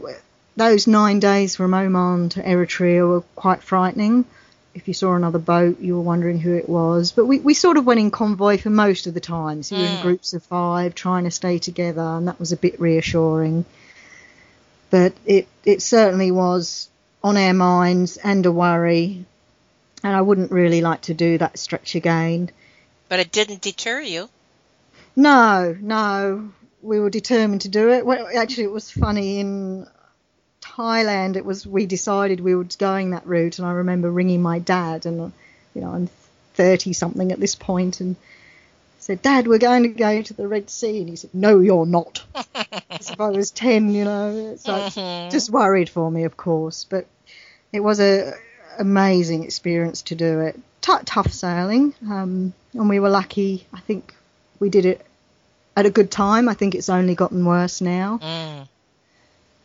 [0.56, 4.26] those nine days from Oman to Eritrea were quite frightening.
[4.74, 7.12] If you saw another boat, you were wondering who it was.
[7.12, 9.64] But we, we sort of went in convoy for most of the time.
[9.64, 10.02] So you were in Mm.
[10.02, 13.66] groups of five, trying to stay together, and that was a bit reassuring.
[14.92, 16.90] But it, it certainly was
[17.24, 19.26] on our minds and a worry.
[20.04, 22.52] And I wouldn't really like to do that stretch again.
[23.10, 24.30] But it didn't deter you.
[25.16, 26.52] No, no,
[26.82, 28.06] we were determined to do it.
[28.06, 29.88] Well, actually, it was funny in
[30.62, 31.36] Thailand.
[31.36, 35.06] It was we decided we were going that route, and I remember ringing my dad,
[35.06, 35.34] and
[35.74, 36.10] you know I'm
[36.54, 38.16] thirty something at this point, and
[39.02, 41.86] said, "Dad, we're going to go to the Red Sea," and he said, "No, you're
[41.86, 42.24] not."
[42.90, 44.56] As if I was ten, you know.
[44.58, 45.32] So Mhm.
[45.32, 47.06] just worried for me, of course, but
[47.74, 48.34] it was a
[48.80, 50.60] amazing experience to do it.
[50.82, 53.68] T- tough sailing, um, and we were lucky.
[53.74, 54.14] I think
[54.60, 55.06] we did it
[55.76, 56.48] at a good time.
[56.50, 58.20] I think it's only gotten worse now.
[58.24, 58.68] Mm.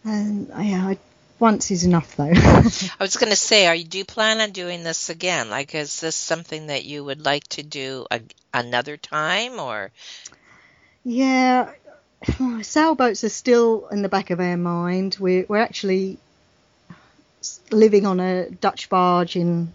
[0.04, 0.98] And yeah, I,
[1.38, 2.24] once is enough though.
[2.34, 5.50] I was going to say, are you do you plan on doing this again?
[5.50, 8.20] Like, is this something that you would like to do a,
[8.52, 9.90] another time, or
[11.04, 11.70] yeah,
[12.62, 15.16] sailboats are still in the back of our mind.
[15.20, 16.18] We're we're actually
[17.70, 19.74] living on a Dutch barge in.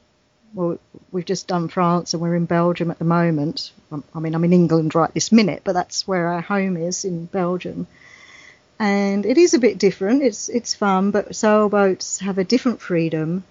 [0.54, 0.80] Well,
[1.14, 3.72] we've just done France and we're in Belgium at the moment.
[3.90, 7.06] Um, I mean, I'm in England right this minute, but that's where our home is
[7.06, 7.88] in Belgium.
[8.82, 10.24] And it is a bit different.
[10.24, 13.44] It's it's fun, but sailboats have a different freedom.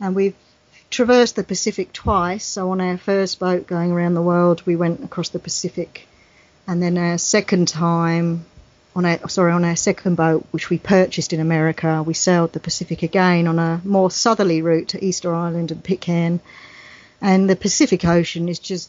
[0.00, 0.34] And we've
[0.88, 2.46] traversed the Pacific twice.
[2.46, 6.08] So on our first boat going around the world, we went across the Pacific,
[6.66, 8.46] and then our second time
[8.94, 12.66] on our sorry on our second boat, which we purchased in America, we sailed the
[12.68, 16.40] Pacific again on a more southerly route to Easter Island and Pitcairn.
[17.20, 18.88] And the Pacific Ocean is just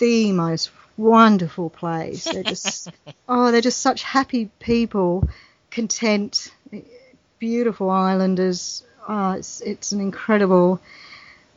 [0.00, 2.24] the most wonderful place.
[2.24, 2.88] They're just
[3.28, 5.28] oh, they're just such happy people,
[5.70, 6.52] content,
[7.38, 8.82] beautiful islanders.
[9.08, 10.80] Oh, it's it's an incredible,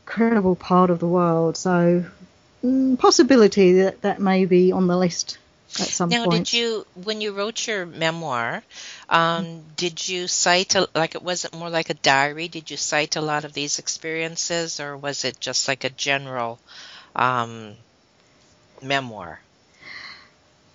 [0.05, 1.57] incredible part of the world.
[1.57, 2.05] So
[2.63, 5.37] mm, possibility that that may be on the list
[5.79, 6.45] at some now point.
[6.45, 8.63] did you when you wrote your memoir?
[9.09, 12.47] Um, did you cite a, like it wasn't more like a diary?
[12.47, 16.59] Did you cite a lot of these experiences, or was it just like a general
[17.15, 17.75] um,
[18.81, 19.39] memoir?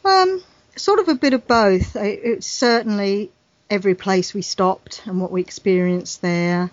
[0.04, 0.42] Um,
[0.76, 1.96] sort of a bit of both.
[1.96, 3.30] It, it's certainly
[3.70, 6.70] every place we stopped and what we experienced there.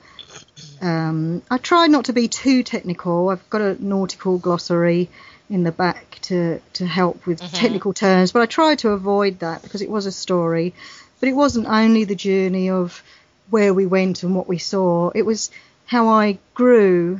[0.81, 3.29] Um, I try not to be too technical.
[3.29, 5.09] I've got a nautical glossary
[5.49, 7.53] in the back to, to help with Mhm.
[7.53, 10.73] technical terms, but I try to avoid that because it was a story.
[11.19, 13.03] But it wasn't only the journey of
[13.49, 15.49] where we went and what we saw, it was
[15.85, 17.19] how I grew.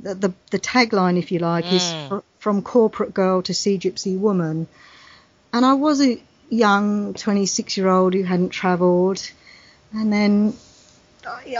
[0.00, 2.08] The, the, the tagline, if you like, is Mm.
[2.08, 4.66] fr- from corporate girl to sea gypsy woman.
[5.52, 9.30] And I was a young 26 year old who hadn't travelled.
[9.92, 10.56] And then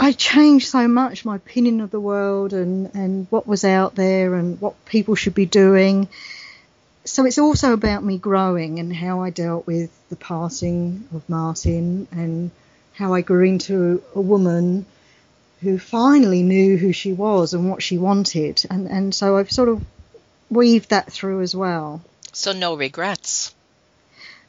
[0.01, 4.35] I, changed so much my opinion of the world and, and what was out there
[4.35, 6.09] and what people should be doing.
[7.05, 12.09] So it's also about me growing and how I dealt with the passing of Martin
[12.11, 12.51] and
[12.95, 14.85] how I grew into a woman
[15.61, 18.65] who finally knew who she was and what she wanted.
[18.69, 19.81] And, and so I've sort of
[20.53, 22.01] weaved that through as well
[22.33, 23.55] So no regrets.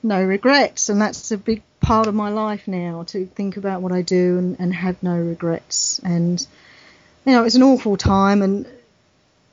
[0.04, 3.92] no regrets, and that's a big part of my life now to think about what
[3.92, 6.00] I do and, and have no regrets.
[6.04, 6.46] And
[7.26, 8.66] you know, it's an awful time and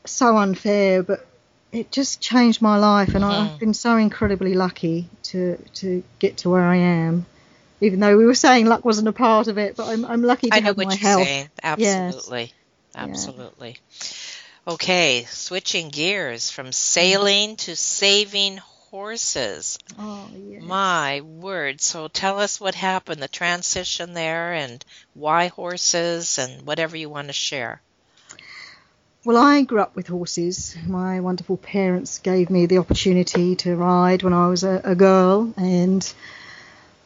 [0.05, 1.25] so unfair, but
[1.73, 3.41] it just changed my life, and I, Mhm.
[3.53, 7.27] I've been so incredibly lucky to to get to where I am.
[7.81, 10.49] Even though we were saying luck wasn't a part of it, but I'm I'm lucky
[10.51, 11.27] to I know have what my you're health.
[11.27, 11.49] saying.
[11.63, 12.53] Absolutely.
[12.95, 13.77] Absolutely.
[14.67, 18.59] Okay, switching gears from sailing to saving
[18.91, 19.79] horses.
[19.99, 20.61] Oh yeah.
[20.61, 21.81] My word.
[21.81, 27.29] So tell us what happened, the transition there, and why horses, and whatever you want
[27.29, 27.81] to share.
[29.25, 30.77] Well, I grew up with horses.
[30.87, 35.53] My wonderful parents gave me the opportunity to ride when I was a, a girl,
[35.57, 36.13] and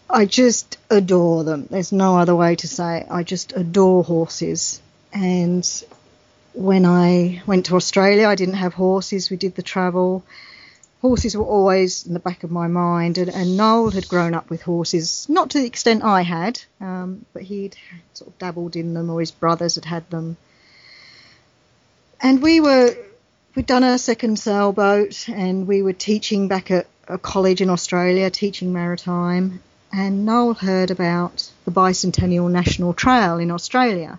[0.09, 1.67] I just adore them.
[1.71, 3.07] There's no other way to say it.
[3.11, 4.81] I just adore horses.
[5.13, 5.65] And
[6.55, 9.31] when I went to Australia, I didn't have horses.
[9.31, 10.25] We did the travel.
[11.03, 14.49] Horses were always in the back of my mind, and, and Noel had grown up
[14.49, 17.77] with horses, not to the extent I had, um, but he'd
[18.15, 20.39] sort of dabbled in them, or his brothers had had them
[22.25, 22.97] and we were
[23.55, 28.31] we'd done a second sailboat and we were teaching back at a college in Australia,
[28.31, 29.61] teaching maritime,
[29.93, 34.19] and Noel heard about the Bicentennial National Trail in Australia,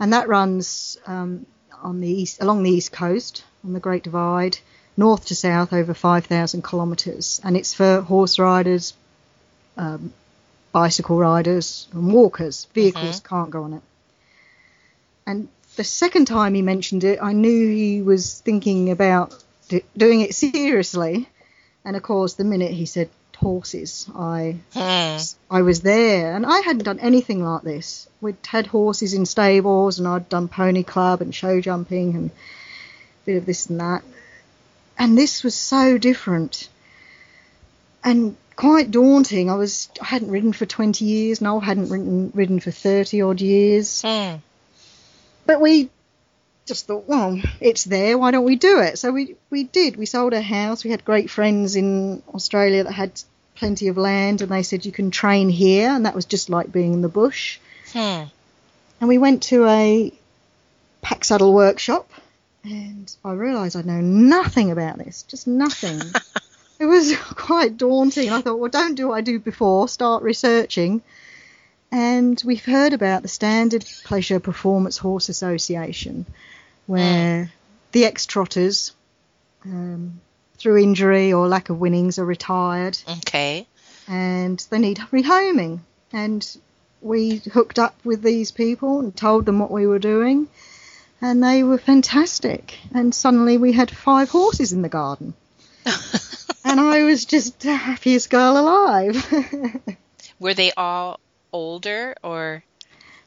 [0.00, 1.46] and that runs um,
[1.82, 4.58] on the east along the east coast on the Great Divide,
[4.96, 8.94] north to south over 5,000 kilometres, and it's for horse riders,
[9.76, 10.12] um,
[10.72, 12.66] bicycle riders, and walkers.
[12.74, 13.82] Vehicles can't go on it.
[15.26, 19.34] And the second time he mentioned it, I knew he was thinking about
[19.68, 21.28] d- doing it seriously.
[21.84, 23.10] And of course, the minute he said
[23.40, 25.16] horses, I Hmm.
[25.50, 28.08] I was there, and I hadn't done anything like this.
[28.20, 33.26] We'd had horses in stables, and I'd done pony club and show jumping and a
[33.26, 34.02] bit of this and that.
[34.98, 36.68] And this was so different
[38.04, 39.50] and quite daunting.
[39.50, 41.40] I was I hadn't ridden for 20 years.
[41.40, 44.02] Noel hadn't ridden ridden for 30 odd years.
[44.02, 44.36] Hmm.
[45.46, 45.90] But we
[46.70, 48.16] just thought, well, it's there.
[48.16, 48.96] Why don't we do it?
[48.96, 49.96] So we we did.
[49.96, 50.84] We sold a house.
[50.84, 53.20] We had great friends in Australia that had
[53.56, 56.70] plenty of land, and they said you can train here, and that was just like
[56.70, 57.58] being in the bush.
[57.92, 58.22] Hmm.
[59.00, 60.12] And we went to a
[61.02, 62.08] pack saddle workshop,
[62.62, 66.00] and I realised I know nothing about this, just nothing.
[66.78, 68.30] it was quite daunting.
[68.30, 71.02] I thought, well, don't do what I do before, start researching.
[71.90, 76.24] And we've heard about the Standard Pleasure Performance Horse Association,
[76.90, 77.52] where
[77.92, 78.92] the ex trotters,
[79.64, 80.20] um,
[80.58, 83.66] through injury or lack of winnings, are retired Okay.
[84.08, 85.78] and they need rehoming.
[86.12, 86.44] And
[87.00, 90.48] we hooked up with these people and told them what we were doing,
[91.22, 92.76] and they were fantastic.
[92.92, 95.34] And suddenly we had five horses in the garden,
[96.64, 99.14] and I was just the happiest girl alive.
[100.40, 101.20] Were they all
[101.52, 102.64] older or?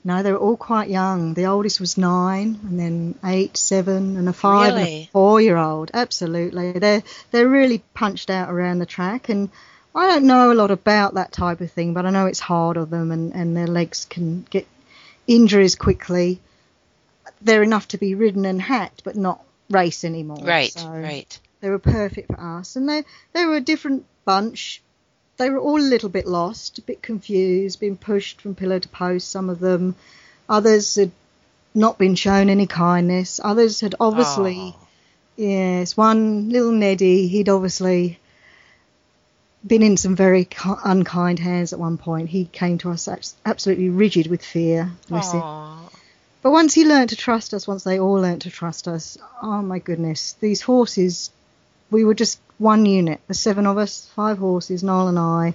[0.04, 1.34] No, they were all quite young.
[1.34, 5.92] The oldest was nine, and then eight, seven, and a five and a four-year-old.
[5.94, 9.50] Absolutely, they're they're really punched out around the track, and
[9.96, 12.78] I don't know a lot about that type of thing, but I know it's hard
[12.78, 14.68] on them, and and their legs can get
[15.26, 16.42] injuries quickly.
[17.42, 20.44] They're enough to be ridden and hacked, but not race anymore.
[20.44, 20.72] Right.
[20.72, 21.39] So Right.
[21.62, 24.83] They were perfect for us, and they they were a different bunch.
[25.38, 28.88] They were all a little bit lost, a bit confused, being pushed from pillar to
[28.89, 29.30] post.
[29.30, 29.96] Some of them,
[30.48, 31.12] others had
[31.74, 33.39] not been shown any kindness.
[33.43, 34.88] Others had obviously, Aw.
[35.38, 38.19] yes, one little Neddy, he'd obviously
[39.65, 40.48] been in some very
[40.84, 42.30] unkind hands at one point.
[42.30, 43.08] He came to us
[43.46, 44.91] absolutely rigid with fear.
[45.08, 45.41] bless him.
[46.41, 49.62] But once he learnt to trust us, once they all learnt to trust us, oh
[49.62, 51.32] my goodness, these horses,
[51.89, 55.53] we were just one unit, the seven of us, five horses, Noel and I.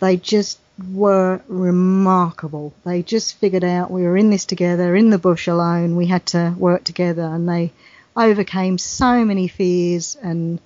[0.00, 0.58] They just
[0.92, 2.74] were remarkable.
[2.84, 5.96] They just figured out we were in this together, in the bush alone.
[5.96, 7.72] We had to work together, and they
[8.16, 10.16] overcame so many fears.
[10.22, 10.60] And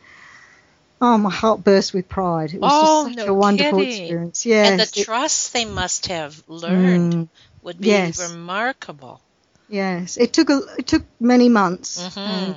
[1.00, 2.54] oh, my heart burst with pride.
[2.54, 3.82] It was Oh, just such no a wonderful kidding.
[3.82, 4.46] experience.
[4.46, 7.28] Yes, and the it- trust they must have learned Mm,
[7.62, 8.18] would be yes.
[8.18, 9.20] remarkable.
[9.68, 10.16] yes.
[10.16, 12.14] It took a, it took many months.
[12.16, 12.52] hmm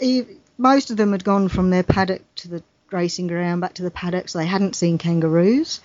[0.00, 0.24] e-
[0.60, 3.90] most of them had gone from their paddock to the racing ground back to the
[3.90, 5.80] paddock, so they hadn't seen kangaroos,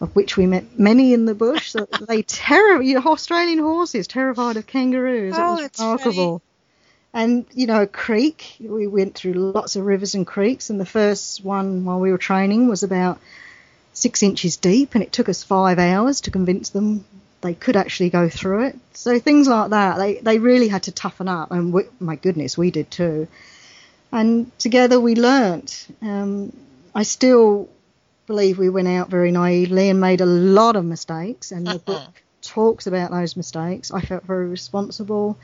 [0.00, 1.72] of which we met many in the bush.
[1.72, 5.34] So they terror you know, Australian horses terrified of kangaroos.
[5.36, 6.42] Oh, it was oh, that's remarkable.
[7.12, 8.56] And you know, a creek.
[8.60, 12.18] We went through lots of rivers and creeks, and the first one while we were
[12.18, 13.18] training was about
[13.92, 17.04] six inches deep, and it took us five hours to convince them
[17.40, 18.78] they could actually go through it.
[18.92, 22.56] So things like that, they they really had to toughen up, and we, my goodness,
[22.56, 23.26] we did too.
[24.12, 25.86] And together we learnt.
[26.02, 26.56] Um,
[26.94, 27.68] I still
[28.26, 32.22] believe we went out very naively and made a lot of mistakes, and the book
[32.42, 33.92] talks about those mistakes.
[33.92, 35.38] I felt very responsible,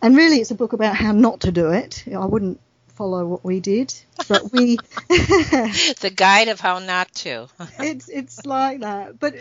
[0.00, 2.04] and really, it's a book about how not to do it.
[2.12, 3.94] I wouldn't follow what we did,
[4.28, 4.78] but we.
[5.08, 7.48] The guide of how not to.
[7.78, 9.18] it's it's like that.
[9.18, 9.36] But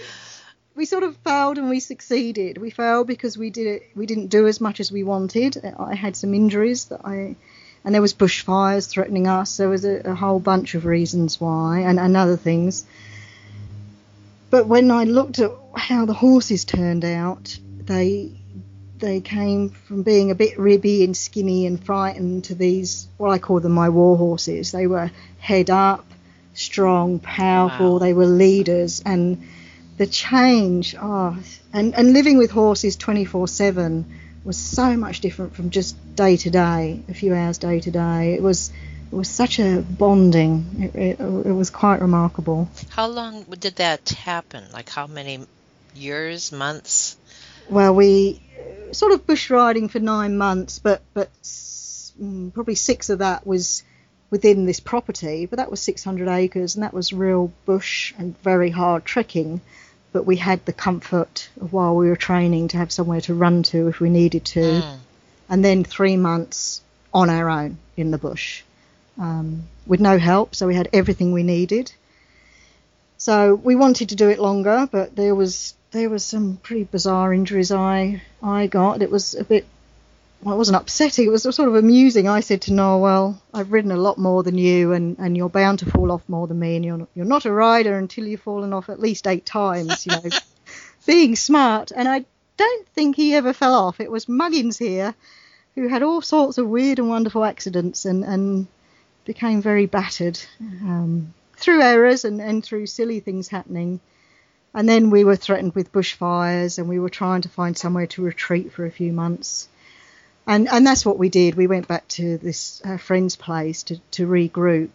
[0.76, 2.58] we sort of failed and we succeeded.
[2.58, 3.84] We failed because we did it.
[3.96, 5.58] We didn't do as much as we wanted.
[5.78, 7.36] I had some injuries that I,
[7.88, 9.56] and there was bushfires threatening us.
[9.56, 12.86] There was a, a whole bunch of reasons why, and, and other things.
[14.50, 18.34] But when I looked at how the horses turned out, they
[18.98, 23.38] they came from being a bit ribby and skinny and frightened to these what I
[23.38, 24.74] call them my war horses.
[24.74, 25.10] They were
[25.40, 26.04] head up,
[26.56, 27.94] strong, powerful.
[27.94, 28.00] Wow.
[28.00, 29.48] They were leaders, and
[29.96, 30.94] the change.
[31.02, 31.38] Oh,
[31.72, 34.04] and and living with horses 24/7
[34.48, 38.34] was so much different from just day to day, a few hours day to day.
[38.34, 38.72] It was
[39.12, 40.66] it was such a bonding.
[40.80, 42.70] It, it, it was quite remarkable.
[42.90, 44.64] How long did that happen?
[44.72, 45.46] Like how many
[45.94, 47.18] years, months?
[47.70, 53.10] Well, we uh, sort of bush riding for nine months, but but mm, probably six
[53.10, 53.84] of that was
[54.30, 55.46] within this property.
[55.46, 59.60] But that was 600 acres, and that was real bush and very hard trekking.
[60.14, 63.88] But we had the comfort while we were training to have somewhere to run to
[63.88, 64.98] if we needed to, Mm.
[65.50, 66.82] and then three months
[67.14, 68.64] on our own in the bush
[69.20, 70.56] um, with no help.
[70.56, 71.92] So we had everything we needed.
[73.18, 77.34] So we wanted to do it longer, but there was there was some pretty bizarre
[77.34, 79.02] injuries I I got.
[79.02, 79.66] It was a bit
[80.42, 81.26] well, it wasn't upsetting.
[81.26, 82.28] It was sort of amusing.
[82.28, 85.50] I said to Noel, "Well, I've ridden a lot more than you, and, and you're
[85.50, 88.28] bound to fall off more than me, and you're not, you're not a rider until
[88.28, 90.38] you've fallen off at least eight times." You know,
[91.06, 91.92] being smart.
[91.96, 92.26] And I
[92.56, 94.00] don't think he ever fell off.
[94.00, 95.16] It was Muggins here,
[95.76, 98.68] who had all sorts of weird and wonderful accidents, and and
[99.26, 104.00] became very battered um, through errors and, and through silly things happening.
[104.74, 108.22] And then we were threatened with bushfires, and we were trying to find somewhere to
[108.22, 109.68] retreat for a few months.
[110.48, 111.56] And and that's what we did.
[111.56, 114.90] We went back to this uh, friend's place to, to regroup,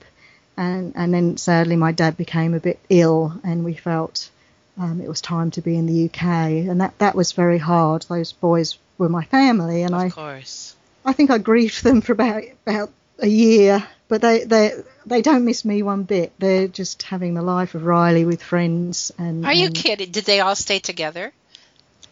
[0.57, 4.31] and and then sadly my dad became a bit ill, and we felt
[4.79, 8.07] um, it was time to be in the UK, and that that was very hard.
[8.09, 10.75] Those boys were my family, and Of I course.
[11.05, 14.73] I think I grieved them for about about a year, but they they
[15.05, 16.33] they don't miss me one bit.
[16.39, 19.13] They're just having the life of Riley with friends.
[19.19, 20.11] And Are you and, kidding?
[20.11, 21.33] Did they all stay together?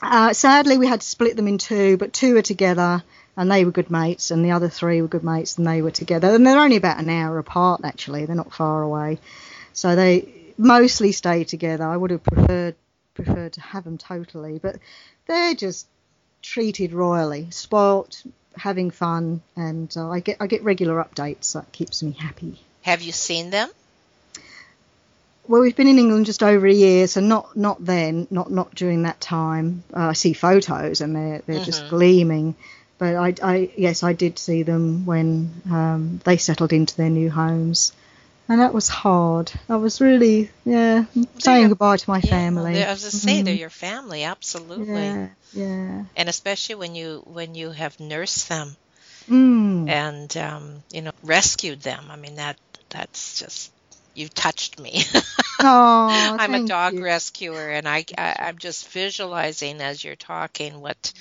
[0.02, 3.02] Uh, sadly, we had to split them in two, but two are together,
[3.36, 5.90] and they were good mates, and the other three were good mates, and they were
[5.90, 6.34] together.
[6.34, 8.26] And they're only about an hour apart, actually.
[8.26, 9.18] They're not far away,
[9.72, 10.28] so they
[10.58, 11.84] mostly stay together.
[11.84, 12.74] I would have preferred
[13.14, 14.76] preferred to have them totally, but
[15.26, 15.86] they're just
[16.42, 18.22] treated royally, spoilt,
[18.56, 21.44] having fun, and uh, I get I get regular updates.
[21.44, 22.60] So That keeps me happy.
[22.82, 23.68] Have you seen them?
[25.48, 28.74] Well, we've been in England just over a year, so not not then, not not
[28.74, 29.82] during that time.
[29.94, 31.88] Uh, I see photos and they're they're just Mhm.
[31.90, 32.54] gleaming.
[33.00, 37.30] But I, I yes, I did see them when um, they settled into their new
[37.30, 37.92] homes,
[38.48, 39.52] and that was hard.
[39.68, 41.06] I was really yeah
[41.38, 42.72] saying goodbye to my Yeah, family.
[42.72, 43.60] they're- I was to say they're Mhm.
[43.64, 45.20] your family, absolutely.
[45.22, 48.76] yeah yeah And especially when you when you have nursed them
[49.28, 49.88] mm.
[49.88, 52.10] and um, you know rescued them.
[52.10, 52.58] I mean that
[52.90, 53.72] that's just
[54.14, 55.02] you touched me.
[55.62, 57.00] Oh, I'm a dog you.
[57.00, 61.12] rescuer, and I, I I'm just visualizing as you're talking what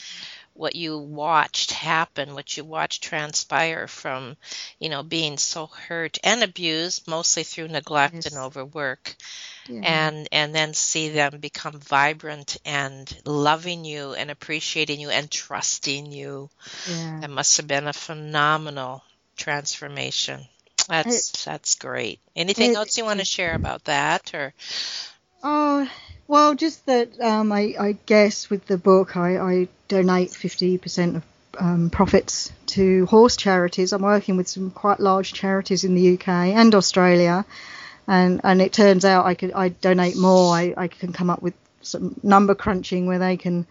[0.60, 4.38] what you watched happen, what you watched transpire from,
[4.80, 8.26] you know, being so hurt and abused, mostly through neglect Yes.
[8.28, 9.16] and overwork,
[9.68, 9.82] Yeah.
[9.84, 16.12] and and then see them become vibrant and loving you and appreciating you and trusting
[16.12, 16.50] you.
[16.86, 17.20] yeah.
[17.22, 19.04] That must have been a phenomenal
[19.38, 20.48] transformation.
[20.88, 22.20] That's that's great.
[22.36, 24.54] Anything it- else you want to share about that or
[25.44, 25.90] Oh,
[26.28, 31.24] well, just that um, I, I guess with the book, I, I donate 50% of
[31.58, 33.94] um, profits to horse charities.
[33.94, 37.46] I'm working with some quite large charities in the UK and Australia,
[38.08, 40.54] and and it turns out I could I donate more.
[40.54, 43.66] I, I can come up with some number crunching where they can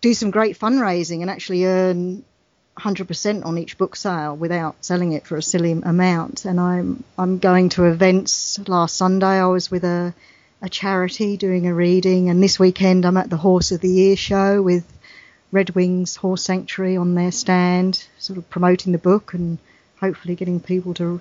[0.00, 2.24] do some great fundraising and actually earn
[2.78, 6.44] 100% on each book sale without selling it for a silly amount.
[6.44, 8.58] And I'm I'm going to events.
[8.68, 10.14] Last Sunday I was with a
[10.62, 14.16] a charity doing a reading, and this weekend I'm at the Horse of the Year
[14.16, 14.84] show with
[15.52, 19.58] Redwings Horse Sanctuary on their stand, sort of promoting the book and
[20.00, 21.18] hopefully getting people to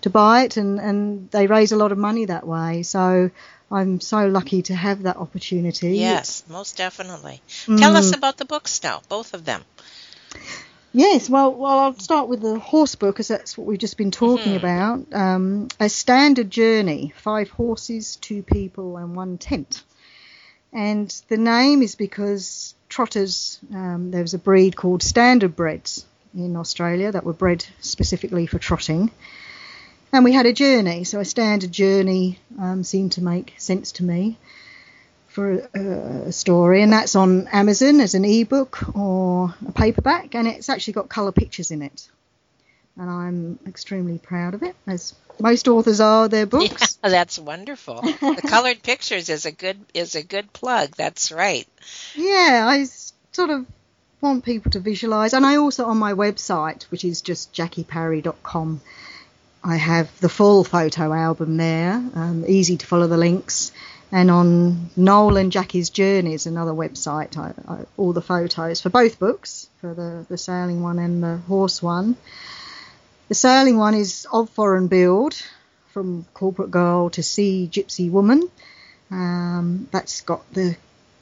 [0.00, 2.82] to buy it, and and they raise a lot of money that way.
[2.82, 3.30] So
[3.70, 5.96] I'm so lucky to have that opportunity.
[5.98, 7.42] Yes, most definitely.
[7.66, 7.78] Mm.
[7.78, 9.64] Tell us about the books now, both of them.
[10.98, 14.10] Yes, well, well, I'll start with the horse book, because that's what we've just been
[14.10, 15.06] talking mm-hmm.
[15.06, 15.12] about.
[15.12, 19.84] Um, a standard journey: five horses, two people, and one tent.
[20.72, 23.60] And the name is because trotters.
[23.72, 28.58] Um, there was a breed called standard breds in Australia that were bred specifically for
[28.58, 29.12] trotting.
[30.12, 34.04] And we had a journey, so a standard journey um, seemed to make sense to
[34.04, 34.36] me
[35.38, 40.48] for a, a, story, and that's on Amazon as an ebook or a paperback, and
[40.48, 42.08] it's actually got colour pictures in it.
[42.96, 46.98] And I'm extremely proud of it, as most authors are their books.
[47.04, 48.02] Yeah, that's wonderful.
[48.02, 50.96] the colored pictures is a good is a good plug.
[50.96, 51.68] That's right.
[52.16, 52.86] Yeah, I
[53.30, 53.64] sort of
[54.20, 58.80] want people to visualize, and I also on my website, which is just jackieparry.com.
[59.62, 63.70] I have the full photo album there, um, easy to follow the links
[64.10, 69.18] and on Noel and Jackie's Journeys, another website, I, I, all the photos for both
[69.18, 72.16] books, for the, the sailing one and the horse one.
[73.28, 75.34] The sailing one is of foreign build,
[75.92, 78.48] from corporate girl to sea gypsy woman.
[79.10, 80.76] Um, that's got the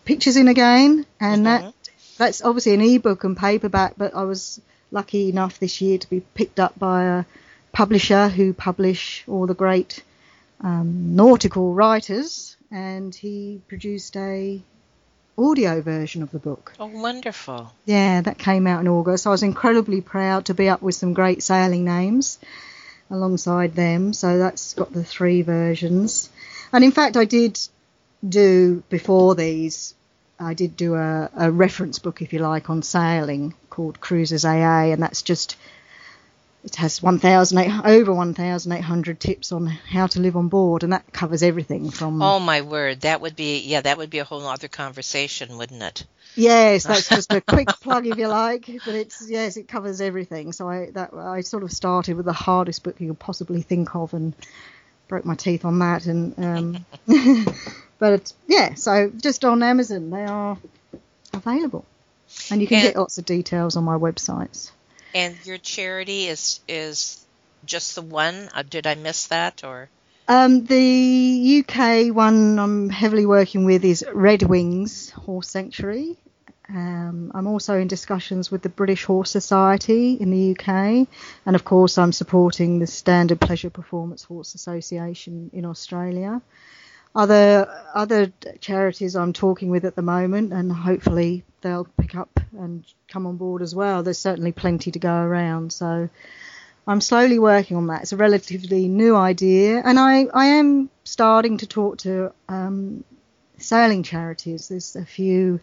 [0.05, 1.73] pictures in again, and that
[2.19, 3.95] that's obviously an ebook and paperback.
[3.97, 4.61] But I was
[4.93, 7.25] lucky enough this year to be picked up by a
[7.73, 10.03] publisher who publish all the great
[10.61, 14.61] um, nautical writers and he produced a
[15.39, 16.73] audio version of the book.
[16.81, 17.73] Oh, wonderful.
[17.85, 19.27] Yeah, that came out in August.
[19.27, 22.39] I was incredibly proud to be up with some great sailing names
[23.11, 24.13] alongside them.
[24.13, 26.31] So that's got the three versions.
[26.73, 27.59] And in fact, I did
[28.27, 29.95] do before these,
[30.41, 34.93] I did do a, a reference book, if you like, on sailing called Cruisers AA,
[34.93, 35.57] and that's just
[36.67, 41.45] it has 1,000 over 1,800 tips on how to live on board, and that covers
[41.45, 42.21] everything from.
[42.21, 45.81] Oh my word, that would be yeah, that would be a whole other conversation, wouldn't
[45.81, 46.05] it?
[46.35, 50.51] Yes, that's just a quick plug if you like, but it's yes, it covers everything.
[50.51, 53.95] So I that I sort of started with the hardest book you could possibly think
[53.95, 54.35] of, and
[55.07, 56.87] broke my teeth on that, and um,
[58.01, 60.59] but it's yeah, so just on Amazon they are
[61.33, 61.85] available,
[62.51, 64.73] and you can and, get lots of details on my websites.
[65.15, 67.25] And your charity is is
[67.65, 68.49] just the one?
[68.55, 69.89] Uh, did I miss that or?
[70.29, 76.17] Um, the UK one I'm heavily working with is Redwings Horse Sanctuary.
[76.69, 81.07] Um, I'm also in discussions with the British Horse Society in the UK,
[81.47, 86.43] and of course I'm supporting the Standard Pleasure Performance Horse Association in Australia.
[87.17, 92.85] Other other charities I'm talking with at the moment, and hopefully they'll pick up and
[93.09, 94.03] come on board as well.
[94.03, 96.11] There's certainly plenty to go around, so
[96.87, 98.03] I'm slowly working on that.
[98.03, 103.03] It's a relatively new idea, and I, I am starting to talk to um,
[103.57, 104.69] sailing charities.
[104.69, 105.61] There's a few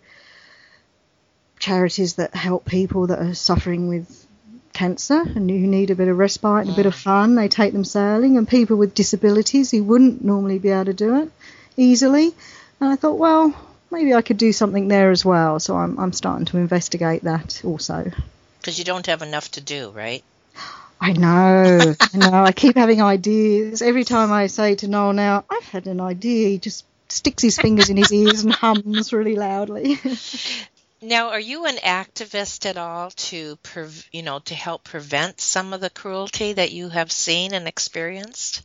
[1.59, 4.27] charities that help people that are suffering with
[4.73, 7.03] cancer and who need a bit of respite and a bit of mm.
[7.03, 7.35] fun.
[7.35, 11.21] They take them sailing, and people with disabilities who wouldn't normally be able to do
[11.21, 11.31] it
[11.77, 12.33] easily.
[12.81, 13.53] And I thought, well,
[13.91, 15.59] maybe I could do something there as well.
[15.59, 18.11] So I'm I'm starting to investigate that also.
[18.59, 20.23] Because you don't have enough to do, right?
[20.99, 22.43] I know, I know.
[22.45, 23.81] I keep having ideas.
[23.81, 27.59] Every time I say to Noel now, I've had an idea, he just sticks his
[27.59, 29.99] fingers in his ears and hums really loudly.
[31.03, 33.57] now, are you an activist at all to,
[34.11, 38.63] you know, to help prevent some of the cruelty that you have seen and experienced?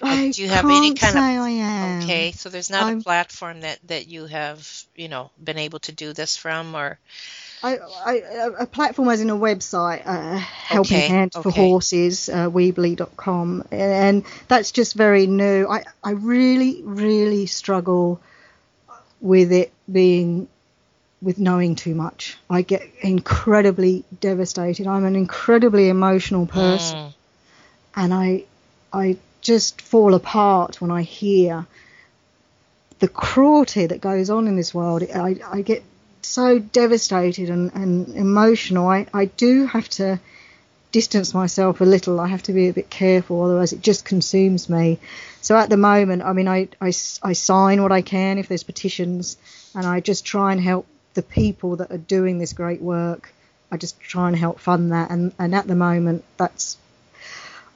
[0.00, 2.02] I do you have any kind of I am.
[2.02, 2.32] okay?
[2.32, 5.92] So there's not I'm, a platform that that you have you know been able to
[5.92, 6.98] do this from, or
[7.62, 8.22] I, I,
[8.60, 11.50] a platform as in a website, uh, Helping okay, Hand for.
[11.50, 15.66] Horses, uh, Weebly.com, and that's just very new.
[15.66, 18.20] I, I really, really struggle
[19.20, 20.46] with it being
[21.20, 22.36] with knowing too much.
[22.48, 24.86] I get incredibly devastated.
[24.86, 27.14] I'm an incredibly emotional person, mm.
[27.96, 28.44] and I,
[28.92, 31.66] I just fall apart when I hear
[32.98, 35.02] the cruelty that goes on in this world.
[35.02, 35.82] I, I get
[36.22, 38.88] so devastated and, and emotional.
[38.88, 40.20] I, I do have to
[40.90, 42.18] distance myself a little.
[42.18, 44.98] I have to be a bit careful, otherwise it just consumes me.
[45.40, 46.88] So at the moment, I mean, I, I,
[47.22, 49.36] I sign what I can if there's petitions,
[49.74, 50.86] and I just try and help
[51.18, 53.34] the people that are doing this great work.
[53.72, 56.78] I just try and help fund that, and, and at the moment, that's.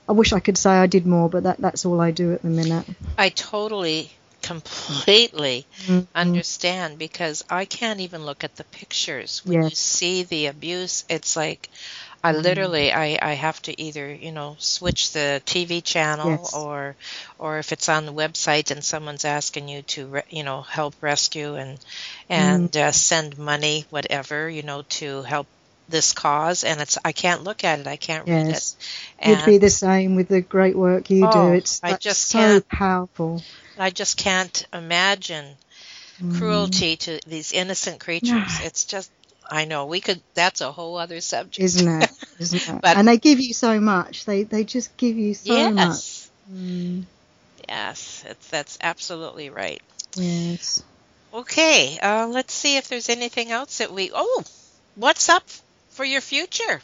[0.09, 2.43] I wish I could say I did more, but that, that's all I do at
[2.43, 2.87] the minute.
[3.19, 4.13] I totally
[4.43, 6.01] completely mm-hmm.
[6.15, 9.45] understand because I can't even look at the pictures.
[9.45, 9.71] When yes.
[9.71, 11.69] you see the abuse, it's like
[12.23, 12.43] I mm-hmm.
[12.43, 16.55] literally I, I have to either you know switch the TV channel yes.
[16.55, 16.95] or
[17.39, 20.95] or if it's on the website and someone's asking you to re, you know help
[21.01, 21.79] rescue and
[22.29, 22.81] and mm.
[22.81, 25.47] uh, send money whatever you know to help
[25.89, 28.45] this cause and it's I can't look at it I can't yes.
[28.47, 29.31] read it.
[29.31, 31.55] And You'd be the same with the great work you oh, do.
[31.55, 33.43] It's I just so powerful.
[33.79, 35.57] I just can't imagine
[36.21, 36.39] mm.
[36.39, 38.61] cruelty to these innocent creatures.
[38.63, 39.11] it's just
[39.53, 40.23] I know we could.
[40.33, 42.11] That's a whole other subject, isn't it?
[42.39, 42.81] Isn't it?
[42.81, 44.25] but, and they give you so much.
[44.25, 46.31] They they just give you so yes.
[46.49, 46.59] much.
[46.59, 47.05] Mm.
[47.69, 49.83] Yes, it's, that's absolutely right.
[50.17, 50.83] Yes.
[51.35, 54.11] Okay, uh, let's see if there's anything else that we.
[54.15, 54.43] Oh,
[54.95, 55.45] what's up
[55.91, 56.81] for your future?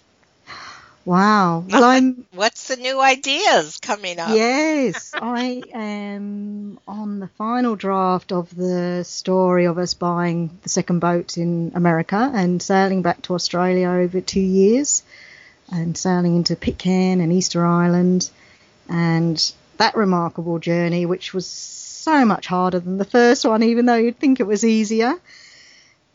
[1.09, 1.65] Wow.
[1.73, 2.27] Well, I'm.
[2.35, 4.29] What's the new ideas coming up?
[4.29, 10.99] Yes, I am on the final draft of the story of us buying the second
[10.99, 15.03] boat in America and sailing back to Australia over two years,
[15.73, 18.29] and sailing into Pitcairn and Easter Island,
[18.91, 23.95] and that remarkable journey, which was so much harder than the first one, even though
[23.97, 25.15] you'd think it was easier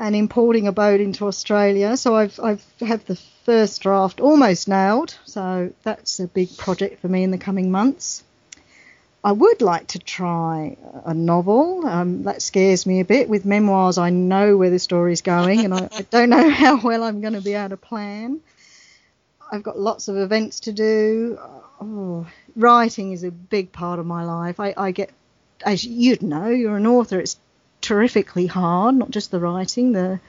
[0.03, 1.95] and importing a boat into Australia.
[1.95, 5.17] So I've I've have the first draft almost nailed.
[5.23, 8.21] So that's a big project for me in the coming months.
[9.23, 10.75] I would like to try
[11.05, 11.87] a novel.
[11.87, 13.29] Um, that scares me a bit.
[13.29, 17.03] With memoirs, I know where the story's going, and I, I don't know how well
[17.03, 18.41] I'm going to be able to plan.
[19.49, 21.39] I've got lots of events to do.
[21.79, 22.27] Oh,
[22.57, 24.59] writing is a big part of my life.
[24.59, 25.11] I, I get,
[25.65, 27.21] as you'd know, you're an author.
[27.21, 27.37] It's
[27.83, 30.19] terrifically hard, not just the writing, the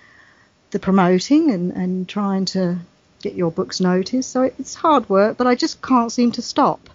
[0.73, 2.77] the promoting and, and trying to
[3.23, 4.31] get your books noticed.
[4.31, 6.91] So it's hard work, but I just can't seem to stop.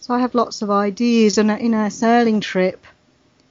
[0.00, 1.38] So I have lots of ideas.
[1.38, 2.84] And in our sailing trip,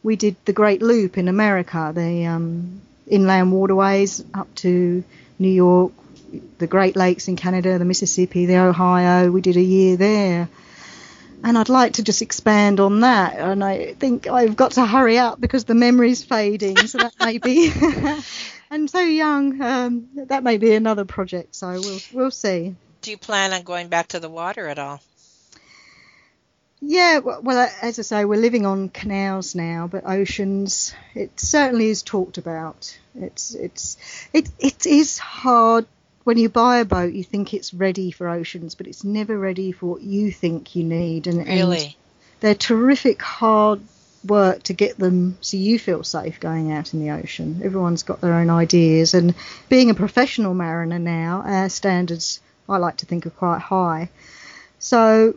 [0.04, 5.04] we did the Great Loop in America, the um, inland waterways up to
[5.39, 5.93] New York,
[6.58, 9.32] the Great Lakes in Canada, the Mississippi, the Ohio.
[9.32, 10.49] We did a year there
[11.44, 13.38] and I'd like to just expand on that.
[13.38, 16.78] And I think I've got to hurry up because the memory's fading.
[16.78, 17.72] So that may be,
[18.70, 21.56] and so young, um, that may be another project.
[21.56, 22.76] So we'll we'll see.
[23.02, 25.02] Do you plan on going back to the water at all?
[26.84, 32.02] Yeah, well, as I say, we're living on canals now, but oceans, it certainly is
[32.02, 32.98] talked about.
[33.14, 33.98] It's it's
[34.34, 35.86] it it is hard
[36.24, 39.72] when you buy a boat, you think it's ready for oceans, but it's never ready
[39.72, 41.28] for what you think you need.
[41.28, 41.78] And, really?
[41.80, 41.96] and
[42.40, 43.82] they're terrific hard
[44.26, 47.62] work to get them so you feel safe going out in the ocean.
[47.64, 49.34] Everyone's got their own ideas, and
[49.70, 54.10] being a professional mariner now, our standards I like to think are quite high.
[54.80, 55.36] So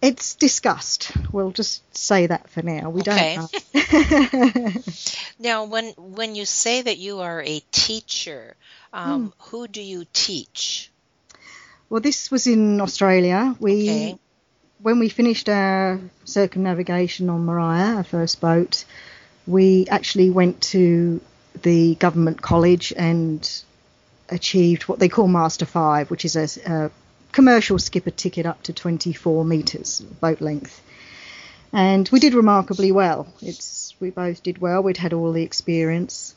[0.00, 1.10] it's discussed.
[1.32, 2.90] We'll just say that for now.
[2.90, 3.38] We okay.
[3.74, 4.82] don't know.
[5.38, 8.56] now, when when you say that you are a teacher,
[8.92, 9.42] um, hmm.
[9.50, 10.90] who do you teach?
[11.90, 13.56] Well, this was in Australia.
[13.58, 14.18] We okay.
[14.80, 18.84] when we finished our circumnavigation on Maria, our first boat,
[19.46, 21.20] we actually went to
[21.62, 23.50] the government college and
[24.28, 26.90] achieved what they call Master Five, which is a, a
[27.32, 30.80] commercial skipper ticket up to 24 metres boat length.
[31.72, 33.26] And we did remarkably well.
[33.42, 34.82] It's we both did well.
[34.82, 36.34] We'd had all the experience.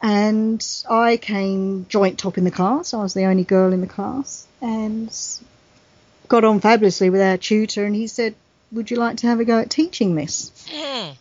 [0.00, 2.92] And I came joint top in the class.
[2.92, 5.16] I was the only girl in the class and
[6.26, 7.84] got on fabulously with our tutor.
[7.84, 8.34] And he said,
[8.72, 10.50] Would you like to have a go at teaching this?
[10.68, 11.16] Mm.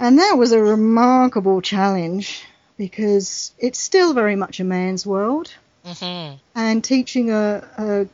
[0.00, 2.44] And that was a remarkable challenge
[2.76, 5.52] because it's still very much a man's world.
[5.84, 6.36] Mm-hmm.
[6.54, 8.06] And teaching a, a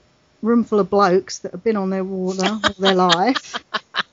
[0.43, 3.65] room full of blokes that have been on their water all their life,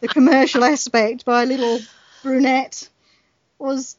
[0.01, 1.81] the commercial aspect by a little
[2.23, 2.87] brunette
[3.59, 3.95] was,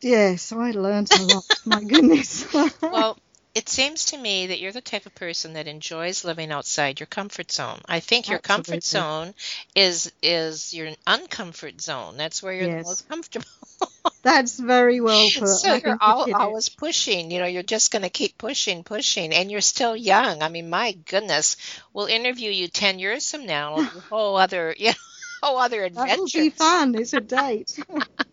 [0.00, 1.44] yes, I learned a lot.
[1.64, 2.46] My goodness.
[2.82, 3.16] well,
[3.54, 7.06] it seems to me that you're the type of person that enjoys living outside your
[7.06, 7.80] comfort zone.
[7.86, 8.72] I think your Absolutely.
[8.72, 9.34] comfort zone
[9.74, 12.16] is is your uncomfort zone.
[12.16, 12.84] That's where you're yes.
[12.84, 13.46] the most comfortable.
[14.22, 15.48] That's very well put.
[15.48, 17.30] So you're all, always pushing.
[17.30, 20.42] You know, you're just going to keep pushing, pushing, and you're still young.
[20.42, 21.56] I mean, my goodness,
[21.92, 23.76] we'll interview you ten years from now.
[23.78, 24.94] A whole other, you know,
[25.42, 26.08] whole other adventure.
[26.08, 26.94] That will be fun.
[26.94, 27.78] It's a date.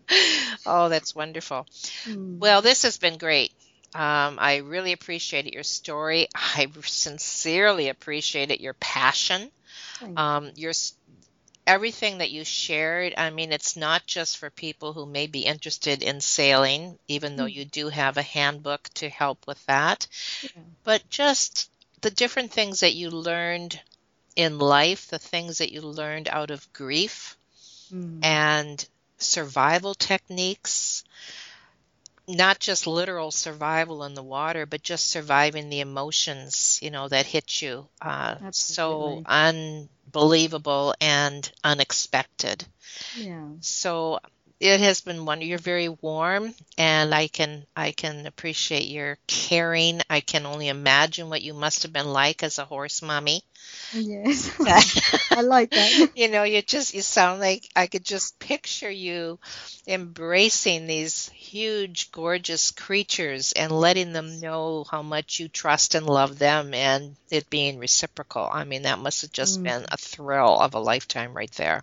[0.66, 1.66] oh, that's wonderful.
[2.04, 2.38] Mm.
[2.38, 3.52] Well, this has been great.
[3.94, 6.28] Um, I really appreciated your story.
[6.34, 9.50] I sincerely appreciated your passion.
[10.16, 10.74] Um, your
[11.66, 13.14] everything that you shared.
[13.16, 17.38] I mean, it's not just for people who may be interested in sailing, even mm-hmm.
[17.38, 20.06] though you do have a handbook to help with that,
[20.42, 20.62] yeah.
[20.84, 21.70] but just
[22.02, 23.80] the different things that you learned
[24.36, 27.36] in life, the things that you learned out of grief,
[27.92, 28.22] mm-hmm.
[28.22, 28.86] and
[29.18, 31.04] survival techniques
[32.28, 37.26] not just literal survival in the water, but just surviving the emotions, you know, that
[37.26, 37.86] hit you.
[38.00, 39.22] Uh, so
[40.06, 42.64] unbelievable and unexpected.
[43.16, 43.48] Yeah.
[43.60, 44.18] So
[44.58, 45.42] it has been one.
[45.42, 50.00] You're very warm, and I can I can appreciate your caring.
[50.08, 53.42] I can only imagine what you must have been like as a horse mommy.
[53.92, 54.50] Yes,
[55.30, 56.10] I like that.
[56.16, 59.38] you know, you just you sound like I could just picture you
[59.86, 66.38] embracing these huge, gorgeous creatures and letting them know how much you trust and love
[66.38, 68.48] them, and it being reciprocal.
[68.50, 69.64] I mean, that must have just mm.
[69.64, 71.82] been a thrill of a lifetime right there.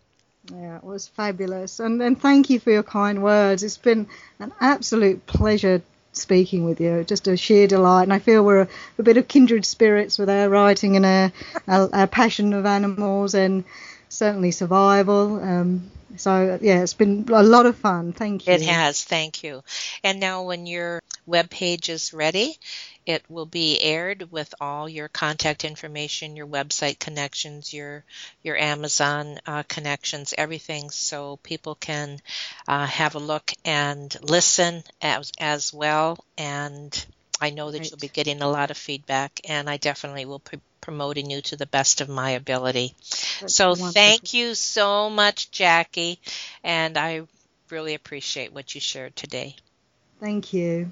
[0.52, 1.80] Yeah, it was fabulous.
[1.80, 3.64] And thank you for your kind words.
[3.64, 4.08] It's been
[4.40, 5.82] an absolute pleasure
[6.12, 7.04] speaking with you.
[7.04, 8.04] Just a sheer delight.
[8.04, 8.68] And I feel we're a,
[8.98, 11.32] a bit of kindred spirits with our writing and our,
[11.68, 13.64] our, our passion of animals and
[14.10, 15.42] certainly survival.
[15.42, 18.14] Um, so, yeah, it's been a lot of fun.
[18.14, 18.54] Thank you.
[18.54, 19.04] It has.
[19.04, 19.64] Thank you.
[20.04, 22.58] And now, when your web page is ready,
[23.06, 28.04] it will be aired with all your contact information, your website connections, your
[28.44, 32.20] your Amazon uh, connections, everything, so people can
[32.68, 36.24] uh, have a look and listen as as well.
[36.38, 37.06] And
[37.42, 37.90] I know that right.
[37.90, 41.56] you'll be getting a lot of feedback, and I definitely will be promoting you to
[41.56, 42.94] the best of my ability.
[43.40, 43.94] That's so wonderful.
[43.94, 46.20] thank you so much, Jackie,
[46.64, 47.22] and I
[47.70, 49.56] really appreciate what you shared today.
[50.20, 50.92] Thank you.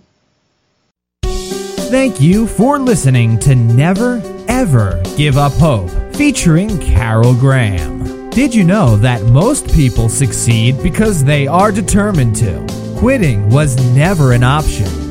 [1.23, 8.29] Thank you for listening to Never Ever Give Up Hope, featuring Carol Graham.
[8.29, 12.65] Did you know that most people succeed because they are determined to?
[12.97, 15.10] Quitting was never an option.